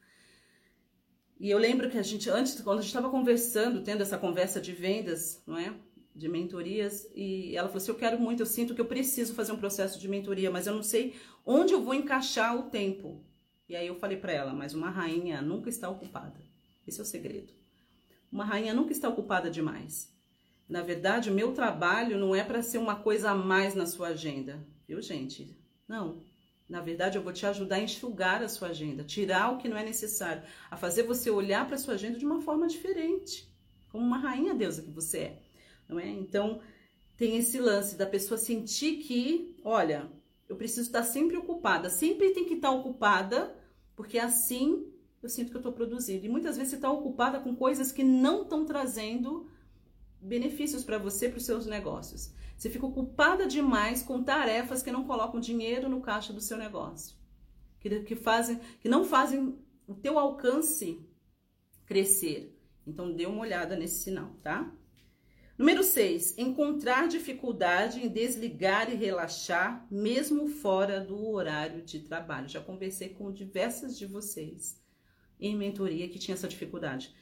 E 1.42 1.50
eu 1.50 1.58
lembro 1.58 1.90
que 1.90 1.98
a 1.98 2.02
gente, 2.02 2.30
antes, 2.30 2.60
quando 2.60 2.78
a 2.78 2.82
gente 2.82 2.90
estava 2.90 3.10
conversando, 3.10 3.82
tendo 3.82 4.00
essa 4.00 4.16
conversa 4.16 4.60
de 4.60 4.70
vendas, 4.70 5.42
não 5.44 5.58
é? 5.58 5.74
De 6.14 6.28
mentorias, 6.28 7.10
e 7.16 7.56
ela 7.56 7.66
falou 7.66 7.82
assim: 7.82 7.90
Eu 7.90 7.96
quero 7.96 8.20
muito, 8.20 8.38
eu 8.38 8.46
sinto 8.46 8.76
que 8.76 8.80
eu 8.80 8.84
preciso 8.84 9.34
fazer 9.34 9.50
um 9.50 9.56
processo 9.56 9.98
de 9.98 10.06
mentoria, 10.06 10.52
mas 10.52 10.68
eu 10.68 10.74
não 10.74 10.84
sei 10.84 11.16
onde 11.44 11.72
eu 11.72 11.82
vou 11.82 11.94
encaixar 11.94 12.56
o 12.56 12.70
tempo. 12.70 13.24
E 13.68 13.74
aí 13.74 13.88
eu 13.88 13.96
falei 13.96 14.18
para 14.18 14.32
ela: 14.32 14.54
Mas 14.54 14.72
uma 14.72 14.88
rainha 14.88 15.42
nunca 15.42 15.68
está 15.68 15.90
ocupada. 15.90 16.40
Esse 16.86 17.00
é 17.00 17.02
o 17.02 17.06
segredo. 17.06 17.52
Uma 18.30 18.44
rainha 18.44 18.72
nunca 18.72 18.92
está 18.92 19.08
ocupada 19.08 19.50
demais. 19.50 20.14
Na 20.68 20.80
verdade, 20.80 21.28
o 21.28 21.34
meu 21.34 21.52
trabalho 21.52 22.20
não 22.20 22.36
é 22.36 22.44
para 22.44 22.62
ser 22.62 22.78
uma 22.78 22.94
coisa 22.94 23.32
a 23.32 23.34
mais 23.34 23.74
na 23.74 23.84
sua 23.84 24.10
agenda, 24.10 24.64
viu, 24.86 25.02
gente? 25.02 25.58
Não. 25.88 26.22
Na 26.72 26.80
verdade, 26.80 27.18
eu 27.18 27.22
vou 27.22 27.34
te 27.34 27.44
ajudar 27.44 27.76
a 27.76 27.80
enxugar 27.80 28.42
a 28.42 28.48
sua 28.48 28.68
agenda, 28.68 29.04
tirar 29.04 29.52
o 29.52 29.58
que 29.58 29.68
não 29.68 29.76
é 29.76 29.84
necessário, 29.84 30.42
a 30.70 30.76
fazer 30.76 31.02
você 31.02 31.28
olhar 31.30 31.66
para 31.66 31.74
a 31.74 31.78
sua 31.78 31.92
agenda 31.92 32.18
de 32.18 32.24
uma 32.24 32.40
forma 32.40 32.66
diferente, 32.66 33.46
como 33.90 34.02
uma 34.02 34.16
rainha 34.16 34.54
deusa 34.54 34.80
que 34.80 34.90
você 34.90 35.18
é, 35.18 35.42
não 35.86 36.00
é? 36.00 36.08
Então, 36.08 36.62
tem 37.18 37.36
esse 37.36 37.60
lance 37.60 37.94
da 37.94 38.06
pessoa 38.06 38.38
sentir 38.38 39.00
que, 39.02 39.54
olha, 39.62 40.10
eu 40.48 40.56
preciso 40.56 40.86
estar 40.86 41.02
sempre 41.02 41.36
ocupada, 41.36 41.90
sempre 41.90 42.30
tem 42.30 42.46
que 42.46 42.54
estar 42.54 42.70
ocupada, 42.70 43.54
porque 43.94 44.18
assim 44.18 44.90
eu 45.22 45.28
sinto 45.28 45.50
que 45.50 45.56
eu 45.56 45.60
estou 45.60 45.74
produzindo. 45.74 46.24
E 46.24 46.28
muitas 46.30 46.56
vezes 46.56 46.70
você 46.70 46.76
está 46.76 46.90
ocupada 46.90 47.38
com 47.38 47.54
coisas 47.54 47.92
que 47.92 48.02
não 48.02 48.44
estão 48.44 48.64
trazendo 48.64 49.46
benefícios 50.22 50.84
para 50.84 50.98
você, 50.98 51.28
para 51.28 51.38
os 51.38 51.44
seus 51.44 51.66
negócios. 51.66 52.32
Você 52.56 52.70
fica 52.70 52.86
ocupada 52.86 53.46
demais 53.46 54.02
com 54.02 54.22
tarefas 54.22 54.82
que 54.82 54.92
não 54.92 55.04
colocam 55.04 55.40
dinheiro 55.40 55.88
no 55.88 56.00
caixa 56.00 56.32
do 56.32 56.40
seu 56.40 56.56
negócio, 56.56 57.16
que, 57.80 58.00
que, 58.00 58.14
fazem, 58.14 58.60
que 58.80 58.88
não 58.88 59.04
fazem 59.04 59.58
o 59.86 59.94
teu 59.94 60.18
alcance 60.18 61.04
crescer. 61.84 62.56
Então 62.86 63.12
dê 63.12 63.26
uma 63.26 63.42
olhada 63.42 63.76
nesse 63.76 64.04
sinal, 64.04 64.30
tá? 64.42 64.72
Número 65.58 65.82
6, 65.82 66.38
encontrar 66.38 67.08
dificuldade 67.08 68.04
em 68.04 68.08
desligar 68.08 68.90
e 68.90 68.96
relaxar, 68.96 69.86
mesmo 69.90 70.48
fora 70.48 71.00
do 71.00 71.28
horário 71.28 71.82
de 71.82 72.00
trabalho. 72.00 72.48
Já 72.48 72.60
conversei 72.60 73.10
com 73.10 73.30
diversas 73.30 73.98
de 73.98 74.06
vocês 74.06 74.80
em 75.38 75.56
mentoria 75.56 76.08
que 76.08 76.18
tinha 76.18 76.34
essa 76.34 76.48
dificuldade. 76.48 77.14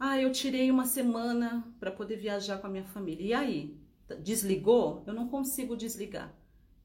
Ah, 0.00 0.20
eu 0.20 0.30
tirei 0.30 0.70
uma 0.70 0.86
semana 0.86 1.66
para 1.80 1.90
poder 1.90 2.16
viajar 2.16 2.58
com 2.58 2.68
a 2.68 2.70
minha 2.70 2.84
família. 2.84 3.26
E 3.26 3.34
aí? 3.34 3.80
Desligou? 4.22 5.02
Eu 5.06 5.12
não 5.12 5.28
consigo 5.28 5.76
desligar. 5.76 6.32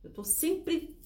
Eu 0.04 0.10
tô 0.12 0.23
sempre 0.23 0.99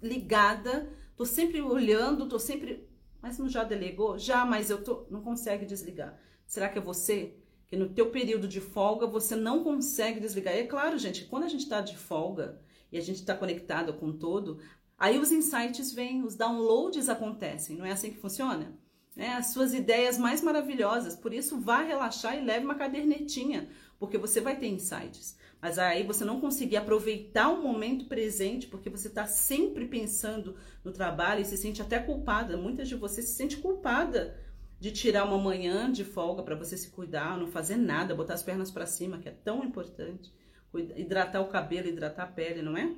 ligada, 0.00 0.92
tô 1.16 1.24
sempre 1.24 1.62
olhando, 1.62 2.28
tô 2.28 2.38
sempre. 2.38 2.86
Mas 3.20 3.38
não 3.38 3.48
já 3.48 3.64
delegou? 3.64 4.18
Já, 4.18 4.44
mas 4.44 4.68
eu 4.68 4.84
tô. 4.84 5.06
Não 5.10 5.22
consegue 5.22 5.64
desligar. 5.64 6.20
Será 6.46 6.68
que 6.68 6.78
é 6.78 6.82
você? 6.82 7.38
Que 7.66 7.76
no 7.76 7.88
teu 7.88 8.10
período 8.10 8.46
de 8.46 8.60
folga 8.60 9.06
você 9.06 9.34
não 9.34 9.64
consegue 9.64 10.20
desligar. 10.20 10.54
E 10.54 10.58
é 10.60 10.66
claro, 10.66 10.98
gente, 10.98 11.24
quando 11.24 11.44
a 11.44 11.48
gente 11.48 11.62
está 11.62 11.80
de 11.80 11.96
folga 11.96 12.60
e 12.92 12.98
a 12.98 13.00
gente 13.00 13.20
está 13.20 13.34
conectado 13.34 13.94
com 13.94 14.12
todo, 14.12 14.60
aí 14.98 15.18
os 15.18 15.32
insights 15.32 15.92
vêm, 15.92 16.22
os 16.22 16.36
downloads 16.36 17.08
acontecem. 17.08 17.74
Não 17.74 17.86
é 17.86 17.92
assim 17.92 18.10
que 18.10 18.18
funciona? 18.18 18.78
Né, 19.14 19.34
as 19.34 19.48
suas 19.48 19.72
ideias 19.72 20.18
mais 20.18 20.42
maravilhosas. 20.42 21.16
Por 21.16 21.32
isso, 21.32 21.60
vá 21.60 21.82
relaxar 21.82 22.36
e 22.36 22.44
leve 22.44 22.64
uma 22.64 22.74
cadernetinha, 22.74 23.68
porque 23.98 24.18
você 24.18 24.40
vai 24.40 24.58
ter 24.58 24.68
insights. 24.68 25.36
Mas 25.60 25.78
aí 25.78 26.02
você 26.02 26.24
não 26.24 26.40
conseguir 26.40 26.76
aproveitar 26.76 27.48
o 27.48 27.62
momento 27.62 28.06
presente, 28.06 28.66
porque 28.66 28.90
você 28.90 29.08
está 29.08 29.26
sempre 29.26 29.86
pensando 29.86 30.56
no 30.84 30.92
trabalho 30.92 31.40
e 31.40 31.44
se 31.44 31.56
sente 31.56 31.80
até 31.80 31.98
culpada. 31.98 32.56
Muitas 32.56 32.88
de 32.88 32.94
vocês 32.94 33.28
se 33.28 33.34
sente 33.34 33.56
culpada 33.56 34.38
de 34.78 34.90
tirar 34.90 35.24
uma 35.24 35.38
manhã 35.38 35.90
de 35.90 36.04
folga 36.04 36.42
para 36.42 36.54
você 36.54 36.76
se 36.76 36.90
cuidar, 36.90 37.38
não 37.38 37.46
fazer 37.46 37.76
nada, 37.76 38.14
botar 38.14 38.34
as 38.34 38.42
pernas 38.42 38.70
para 38.70 38.84
cima, 38.84 39.18
que 39.18 39.28
é 39.28 39.32
tão 39.32 39.64
importante. 39.64 40.30
Hidratar 40.74 41.40
o 41.40 41.48
cabelo, 41.48 41.88
hidratar 41.88 42.24
a 42.24 42.26
pele, 42.26 42.60
não 42.60 42.76
é? 42.76 42.94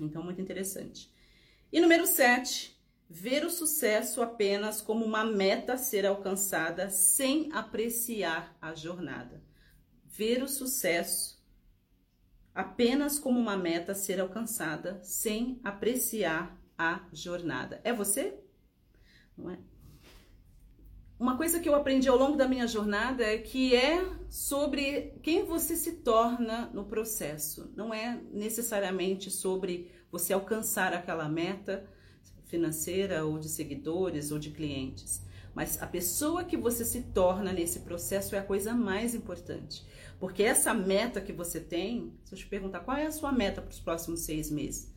Então, 0.00 0.22
muito 0.22 0.40
interessante. 0.40 1.08
E 1.72 1.80
número 1.80 2.06
7, 2.06 2.75
ver 3.08 3.44
o 3.44 3.50
sucesso 3.50 4.22
apenas 4.22 4.80
como 4.80 5.04
uma 5.04 5.24
meta 5.24 5.74
a 5.74 5.78
ser 5.78 6.04
alcançada 6.06 6.90
sem 6.90 7.50
apreciar 7.52 8.56
a 8.60 8.74
jornada. 8.74 9.42
Ver 10.04 10.42
o 10.42 10.48
sucesso 10.48 11.36
apenas 12.54 13.18
como 13.18 13.38
uma 13.38 13.56
meta 13.56 13.92
a 13.92 13.94
ser 13.94 14.18
alcançada 14.18 14.98
sem 15.02 15.60
apreciar 15.62 16.58
a 16.76 17.02
jornada. 17.12 17.80
É 17.84 17.92
você? 17.92 18.38
Não 19.36 19.50
é? 19.50 19.58
Uma 21.18 21.36
coisa 21.36 21.58
que 21.60 21.68
eu 21.68 21.74
aprendi 21.74 22.08
ao 22.08 22.18
longo 22.18 22.36
da 22.36 22.46
minha 22.46 22.66
jornada 22.66 23.24
é 23.24 23.38
que 23.38 23.74
é 23.74 24.04
sobre 24.28 25.18
quem 25.22 25.44
você 25.44 25.74
se 25.74 26.02
torna 26.02 26.70
no 26.74 26.84
processo. 26.84 27.72
Não 27.74 27.92
é 27.92 28.20
necessariamente 28.32 29.30
sobre 29.30 29.90
você 30.10 30.34
alcançar 30.34 30.92
aquela 30.92 31.26
meta, 31.26 31.88
financeira 32.46 33.24
ou 33.24 33.38
de 33.38 33.48
seguidores 33.48 34.30
ou 34.30 34.38
de 34.38 34.50
clientes. 34.50 35.22
Mas 35.54 35.80
a 35.80 35.86
pessoa 35.86 36.44
que 36.44 36.56
você 36.56 36.84
se 36.84 37.02
torna 37.02 37.52
nesse 37.52 37.80
processo 37.80 38.34
é 38.34 38.38
a 38.38 38.44
coisa 38.44 38.74
mais 38.74 39.14
importante. 39.14 39.84
Porque 40.18 40.42
essa 40.42 40.74
meta 40.74 41.20
que 41.20 41.32
você 41.32 41.60
tem, 41.60 42.12
se 42.24 42.34
eu 42.34 42.38
te 42.38 42.46
perguntar 42.46 42.80
qual 42.80 42.96
é 42.96 43.06
a 43.06 43.12
sua 43.12 43.32
meta 43.32 43.62
para 43.62 43.70
os 43.70 43.80
próximos 43.80 44.20
seis 44.20 44.50
meses, 44.50 44.94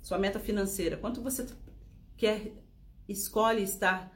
sua 0.00 0.18
meta 0.18 0.40
financeira, 0.40 0.96
quanto 0.96 1.22
você 1.22 1.46
quer, 2.16 2.52
escolhe 3.08 3.62
estar 3.62 4.10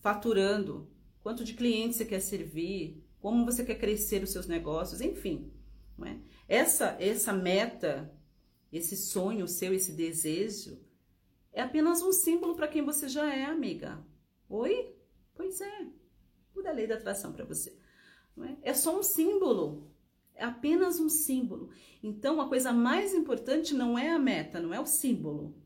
faturando, 0.00 0.90
quanto 1.20 1.44
de 1.44 1.54
clientes 1.54 1.98
você 1.98 2.04
quer 2.04 2.20
servir, 2.20 3.04
como 3.20 3.44
você 3.44 3.64
quer 3.64 3.76
crescer 3.76 4.22
os 4.22 4.30
seus 4.30 4.46
negócios, 4.46 5.00
enfim. 5.00 5.52
É? 6.04 6.16
Essa, 6.48 6.96
essa 7.00 7.32
meta, 7.32 8.12
esse 8.72 8.96
sonho 8.96 9.46
seu, 9.48 9.74
esse 9.74 9.92
desejo, 9.92 10.78
é 11.58 11.62
apenas 11.62 12.02
um 12.02 12.12
símbolo 12.12 12.54
para 12.54 12.68
quem 12.68 12.84
você 12.84 13.08
já 13.08 13.34
é, 13.34 13.44
amiga. 13.44 13.98
Oi? 14.48 14.94
Pois 15.34 15.60
é. 15.60 15.86
Muda 16.54 16.70
a 16.70 16.72
lei 16.72 16.86
da 16.86 16.94
atração 16.94 17.32
para 17.32 17.44
você. 17.44 17.76
É? 18.62 18.70
é 18.70 18.74
só 18.74 18.96
um 18.96 19.02
símbolo. 19.02 19.90
É 20.36 20.44
apenas 20.44 21.00
um 21.00 21.08
símbolo. 21.08 21.70
Então, 22.00 22.40
a 22.40 22.48
coisa 22.48 22.72
mais 22.72 23.12
importante 23.12 23.74
não 23.74 23.98
é 23.98 24.10
a 24.10 24.20
meta, 24.20 24.60
não 24.60 24.72
é 24.72 24.78
o 24.78 24.86
símbolo, 24.86 25.60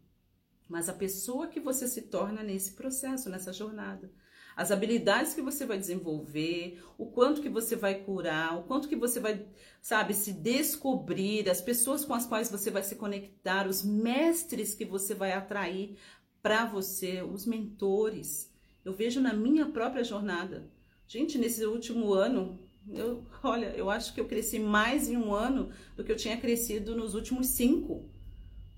mas 0.67 0.89
a 0.89 0.95
pessoa 0.95 1.47
que 1.47 1.61
você 1.61 1.87
se 1.87 2.03
torna 2.03 2.43
nesse 2.43 2.73
processo, 2.73 3.29
nessa 3.29 3.53
jornada 3.53 4.11
as 4.57 4.71
habilidades 4.71 5.35
que 5.35 5.43
você 5.43 5.65
vai 5.65 5.79
desenvolver, 5.79 6.83
o 6.99 7.07
quanto 7.07 7.41
que 7.41 7.49
você 7.49 7.75
vai 7.75 7.97
curar, 7.97 8.59
o 8.59 8.65
quanto 8.65 8.89
que 8.89 8.97
você 8.97 9.19
vai, 9.19 9.47
sabe, 9.81 10.15
se 10.15 10.33
descobrir, 10.33 11.49
as 11.49 11.61
pessoas 11.61 12.05
com 12.05 12.15
as 12.15 12.27
quais 12.27 12.51
você 12.51 12.71
vai 12.71 12.83
se 12.83 12.97
conectar, 12.97 13.67
os 13.67 13.83
mestres 13.83 14.75
que 14.75 14.85
você 14.85 15.15
vai 15.15 15.33
atrair 15.33 15.97
para 16.43 16.67
você, 16.67 17.23
os 17.23 17.47
mentores. 17.47 18.53
Eu 18.85 18.93
vejo 18.93 19.21
na 19.21 19.33
minha 19.33 19.67
própria 19.67 20.05
jornada. 20.05 20.69
Gente, 21.07 21.39
nesse 21.39 21.65
último 21.65 22.13
ano, 22.13 22.59
eu, 22.89 23.25
olha, 23.43 23.67
eu 23.77 23.89
acho 23.89 24.13
que 24.13 24.21
eu 24.21 24.27
cresci 24.27 24.59
mais 24.59 25.09
em 25.09 25.17
um 25.17 25.33
ano 25.33 25.71
do 25.97 26.03
que 26.03 26.11
eu 26.11 26.17
tinha 26.17 26.37
crescido 26.37 26.97
nos 26.97 27.15
últimos 27.15 27.49
cinco, 27.49 28.11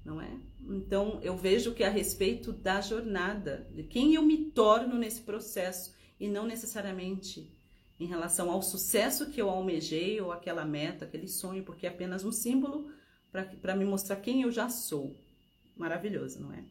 não 0.05 0.21
é? 0.21 0.31
Então, 0.61 1.19
eu 1.23 1.37
vejo 1.37 1.75
que 1.75 1.85
a 1.85 1.91
respeito 1.91 2.53
da 2.53 2.81
jornada, 2.81 3.69
de 3.73 3.83
quem 3.83 4.15
eu 4.15 4.23
me 4.23 4.51
torno 4.51 4.99
nesse 4.99 5.23
processo 5.23 5.95
e 6.19 6.29
não 6.29 6.47
necessariamente 6.47 7.53
em 7.99 8.07
relação 8.07 8.51
ao 8.51 8.63
sucesso 8.63 9.31
que 9.31 9.41
eu 9.41 9.49
almejei 9.49 10.21
ou 10.21 10.33
aquela 10.33 10.65
meta, 10.65 11.05
aquele 11.05 11.29
sonho, 11.29 11.65
porque 11.65 11.87
é 11.87 11.91
apenas 11.91 12.25
um 12.25 12.33
símbolo 12.33 12.91
para 13.61 13.77
me 13.77 13.85
mostrar 13.85 14.17
quem 14.17 14.43
eu 14.43 14.51
já 14.51 14.69
sou. 14.69 15.17
Maravilhoso, 15.77 16.41
não 16.41 16.53
é? 16.53 16.65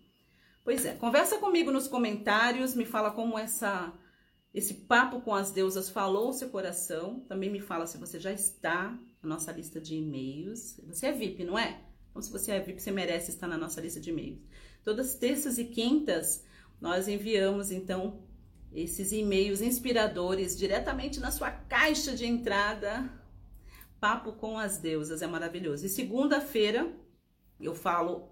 Pois 0.63 0.85
é, 0.85 0.95
conversa 0.95 1.37
comigo 1.37 1.71
nos 1.71 1.87
comentários, 1.87 2.73
me 2.73 2.85
fala 2.85 3.11
como 3.11 3.37
essa 3.37 3.93
esse 4.53 4.75
papo 4.85 5.19
com 5.21 5.33
as 5.33 5.51
deusas 5.51 5.89
falou 5.89 6.29
o 6.29 6.33
seu 6.33 6.47
coração. 6.49 7.21
Também 7.21 7.49
me 7.49 7.59
fala 7.59 7.87
se 7.87 7.97
você 7.97 8.19
já 8.19 8.31
está 8.31 8.97
na 9.21 9.29
nossa 9.29 9.51
lista 9.51 9.81
de 9.81 9.95
e-mails. 9.95 10.79
Você 10.85 11.07
é 11.07 11.11
VIP, 11.11 11.43
não 11.43 11.57
é? 11.57 11.81
Então, 12.13 12.21
se 12.21 12.31
você 12.31 12.51
é 12.51 12.59
VIP, 12.59 12.79
você 12.79 12.91
merece 12.91 13.31
estar 13.31 13.47
na 13.47 13.57
nossa 13.57 13.81
lista 13.81 13.99
de 13.99 14.11
e-mails. 14.11 14.39
Todas 14.83 15.15
terças 15.15 15.57
e 15.57 15.65
quintas, 15.65 16.45
nós 16.79 17.07
enviamos, 17.07 17.71
então, 17.71 18.21
esses 18.71 19.11
e-mails 19.11 19.61
inspiradores 19.61 20.55
diretamente 20.55 21.19
na 21.19 21.31
sua 21.31 21.49
caixa 21.49 22.15
de 22.15 22.27
entrada. 22.27 23.09
Papo 23.99 24.33
com 24.33 24.59
as 24.59 24.77
deusas, 24.77 25.23
é 25.23 25.27
maravilhoso. 25.27 25.87
E 25.87 25.89
segunda-feira, 25.89 26.93
eu 27.59 27.73
falo 27.73 28.29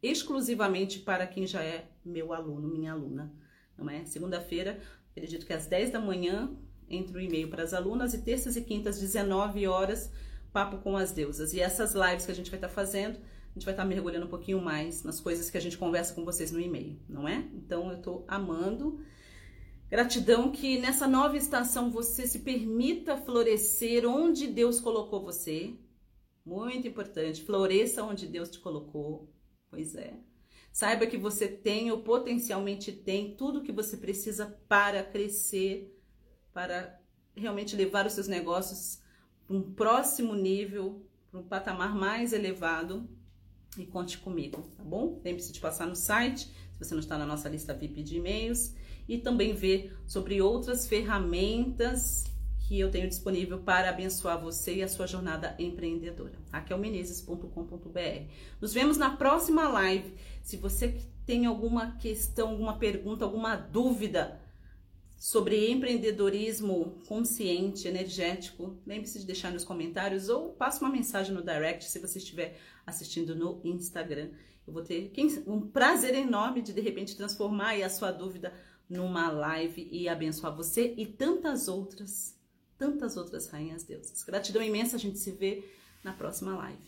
exclusivamente 0.00 1.00
para 1.00 1.26
quem 1.26 1.44
já 1.44 1.60
é 1.60 1.90
meu 2.04 2.32
aluno, 2.32 2.68
minha 2.68 2.92
aluna, 2.92 3.34
não 3.76 3.90
é? 3.90 4.04
Segunda-feira, 4.04 4.78
acredito 5.10 5.44
que 5.44 5.52
às 5.52 5.66
10 5.66 5.90
da 5.90 5.98
manhã, 5.98 6.56
entra 6.88 7.18
o 7.18 7.20
e-mail 7.20 7.48
para 7.48 7.64
as 7.64 7.74
alunas 7.74 8.14
e 8.14 8.22
terças 8.22 8.54
e 8.56 8.62
quintas, 8.62 9.00
19 9.00 9.66
horas, 9.66 10.12
Papo 10.54 10.78
com 10.78 10.96
as 10.96 11.10
Deusas. 11.10 11.52
E 11.52 11.58
essas 11.58 11.94
lives 11.94 12.24
que 12.24 12.30
a 12.30 12.34
gente 12.34 12.48
vai 12.48 12.58
estar 12.58 12.68
tá 12.68 12.74
fazendo, 12.74 13.18
a 13.18 13.54
gente 13.54 13.64
vai 13.64 13.74
estar 13.74 13.82
tá 13.82 13.88
mergulhando 13.88 14.26
um 14.26 14.30
pouquinho 14.30 14.62
mais 14.62 15.02
nas 15.02 15.18
coisas 15.20 15.50
que 15.50 15.58
a 15.58 15.60
gente 15.60 15.76
conversa 15.76 16.14
com 16.14 16.24
vocês 16.24 16.52
no 16.52 16.60
e-mail, 16.60 16.96
não 17.08 17.26
é? 17.26 17.44
Então 17.52 17.90
eu 17.90 18.00
tô 18.00 18.24
amando. 18.28 19.04
Gratidão 19.90 20.52
que 20.52 20.78
nessa 20.78 21.08
nova 21.08 21.36
estação 21.36 21.90
você 21.90 22.24
se 22.24 22.38
permita 22.38 23.16
florescer 23.16 24.08
onde 24.08 24.46
Deus 24.46 24.78
colocou 24.78 25.24
você. 25.24 25.74
Muito 26.46 26.86
importante, 26.86 27.42
floresça 27.42 28.04
onde 28.04 28.28
Deus 28.28 28.48
te 28.48 28.60
colocou. 28.60 29.34
Pois 29.68 29.96
é. 29.96 30.14
Saiba 30.72 31.04
que 31.04 31.18
você 31.18 31.48
tem 31.48 31.90
ou 31.90 31.98
potencialmente 32.04 32.92
tem 32.92 33.34
tudo 33.34 33.62
que 33.62 33.72
você 33.72 33.96
precisa 33.96 34.46
para 34.68 35.02
crescer, 35.02 36.00
para 36.52 36.96
realmente 37.34 37.74
levar 37.74 38.06
os 38.06 38.12
seus 38.12 38.28
negócios 38.28 39.02
para 39.46 39.56
um 39.56 39.62
próximo 39.62 40.34
nível, 40.34 41.04
para 41.30 41.40
um 41.40 41.44
patamar 41.44 41.94
mais 41.94 42.32
elevado. 42.32 43.08
E 43.76 43.84
conte 43.84 44.18
comigo, 44.18 44.62
tá 44.76 44.84
bom? 44.84 45.20
Lembre-se 45.24 45.52
de 45.52 45.58
passar 45.58 45.86
no 45.86 45.96
site, 45.96 46.46
se 46.46 46.78
você 46.78 46.94
não 46.94 47.00
está 47.00 47.18
na 47.18 47.26
nossa 47.26 47.48
lista 47.48 47.74
VIP 47.74 48.02
de 48.04 48.18
e-mails, 48.18 48.72
e 49.08 49.18
também 49.18 49.52
ver 49.52 49.96
sobre 50.06 50.40
outras 50.40 50.86
ferramentas 50.86 52.24
que 52.66 52.80
eu 52.80 52.90
tenho 52.90 53.08
disponível 53.08 53.58
para 53.58 53.90
abençoar 53.90 54.40
você 54.40 54.76
e 54.76 54.82
a 54.82 54.88
sua 54.88 55.06
jornada 55.06 55.54
empreendedora. 55.58 56.38
raquelmenezes.com.br. 56.50 58.30
Nos 58.60 58.72
vemos 58.72 58.96
na 58.96 59.16
próxima 59.16 59.68
live. 59.68 60.14
Se 60.42 60.56
você 60.56 60.96
tem 61.26 61.46
alguma 61.46 61.96
questão, 61.96 62.50
alguma 62.50 62.78
pergunta, 62.78 63.24
alguma 63.24 63.56
dúvida, 63.56 64.40
sobre 65.24 65.70
empreendedorismo 65.70 67.00
consciente, 67.08 67.88
energético, 67.88 68.78
lembre-se 68.86 69.18
de 69.18 69.24
deixar 69.24 69.50
nos 69.50 69.64
comentários 69.64 70.28
ou 70.28 70.52
passe 70.52 70.82
uma 70.82 70.90
mensagem 70.90 71.34
no 71.34 71.42
direct 71.42 71.86
se 71.86 71.98
você 71.98 72.18
estiver 72.18 72.60
assistindo 72.86 73.34
no 73.34 73.58
Instagram. 73.64 74.32
Eu 74.66 74.72
vou 74.74 74.82
ter 74.82 75.10
um 75.46 75.62
prazer 75.62 76.14
enorme 76.14 76.60
de 76.60 76.74
de 76.74 76.80
repente 76.82 77.16
transformar 77.16 77.72
a 77.82 77.88
sua 77.88 78.12
dúvida 78.12 78.52
numa 78.86 79.30
live 79.30 79.88
e 79.90 80.10
abençoar 80.10 80.54
você 80.54 80.92
e 80.94 81.06
tantas 81.06 81.68
outras, 81.68 82.38
tantas 82.76 83.16
outras 83.16 83.46
rainhas 83.46 83.82
deusas. 83.82 84.22
Gratidão 84.24 84.62
imensa, 84.62 84.96
a 84.96 85.00
gente 85.00 85.18
se 85.18 85.30
vê 85.32 85.64
na 86.04 86.12
próxima 86.12 86.54
live. 86.54 86.84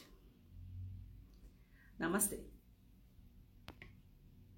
Namastê. 1.98 2.55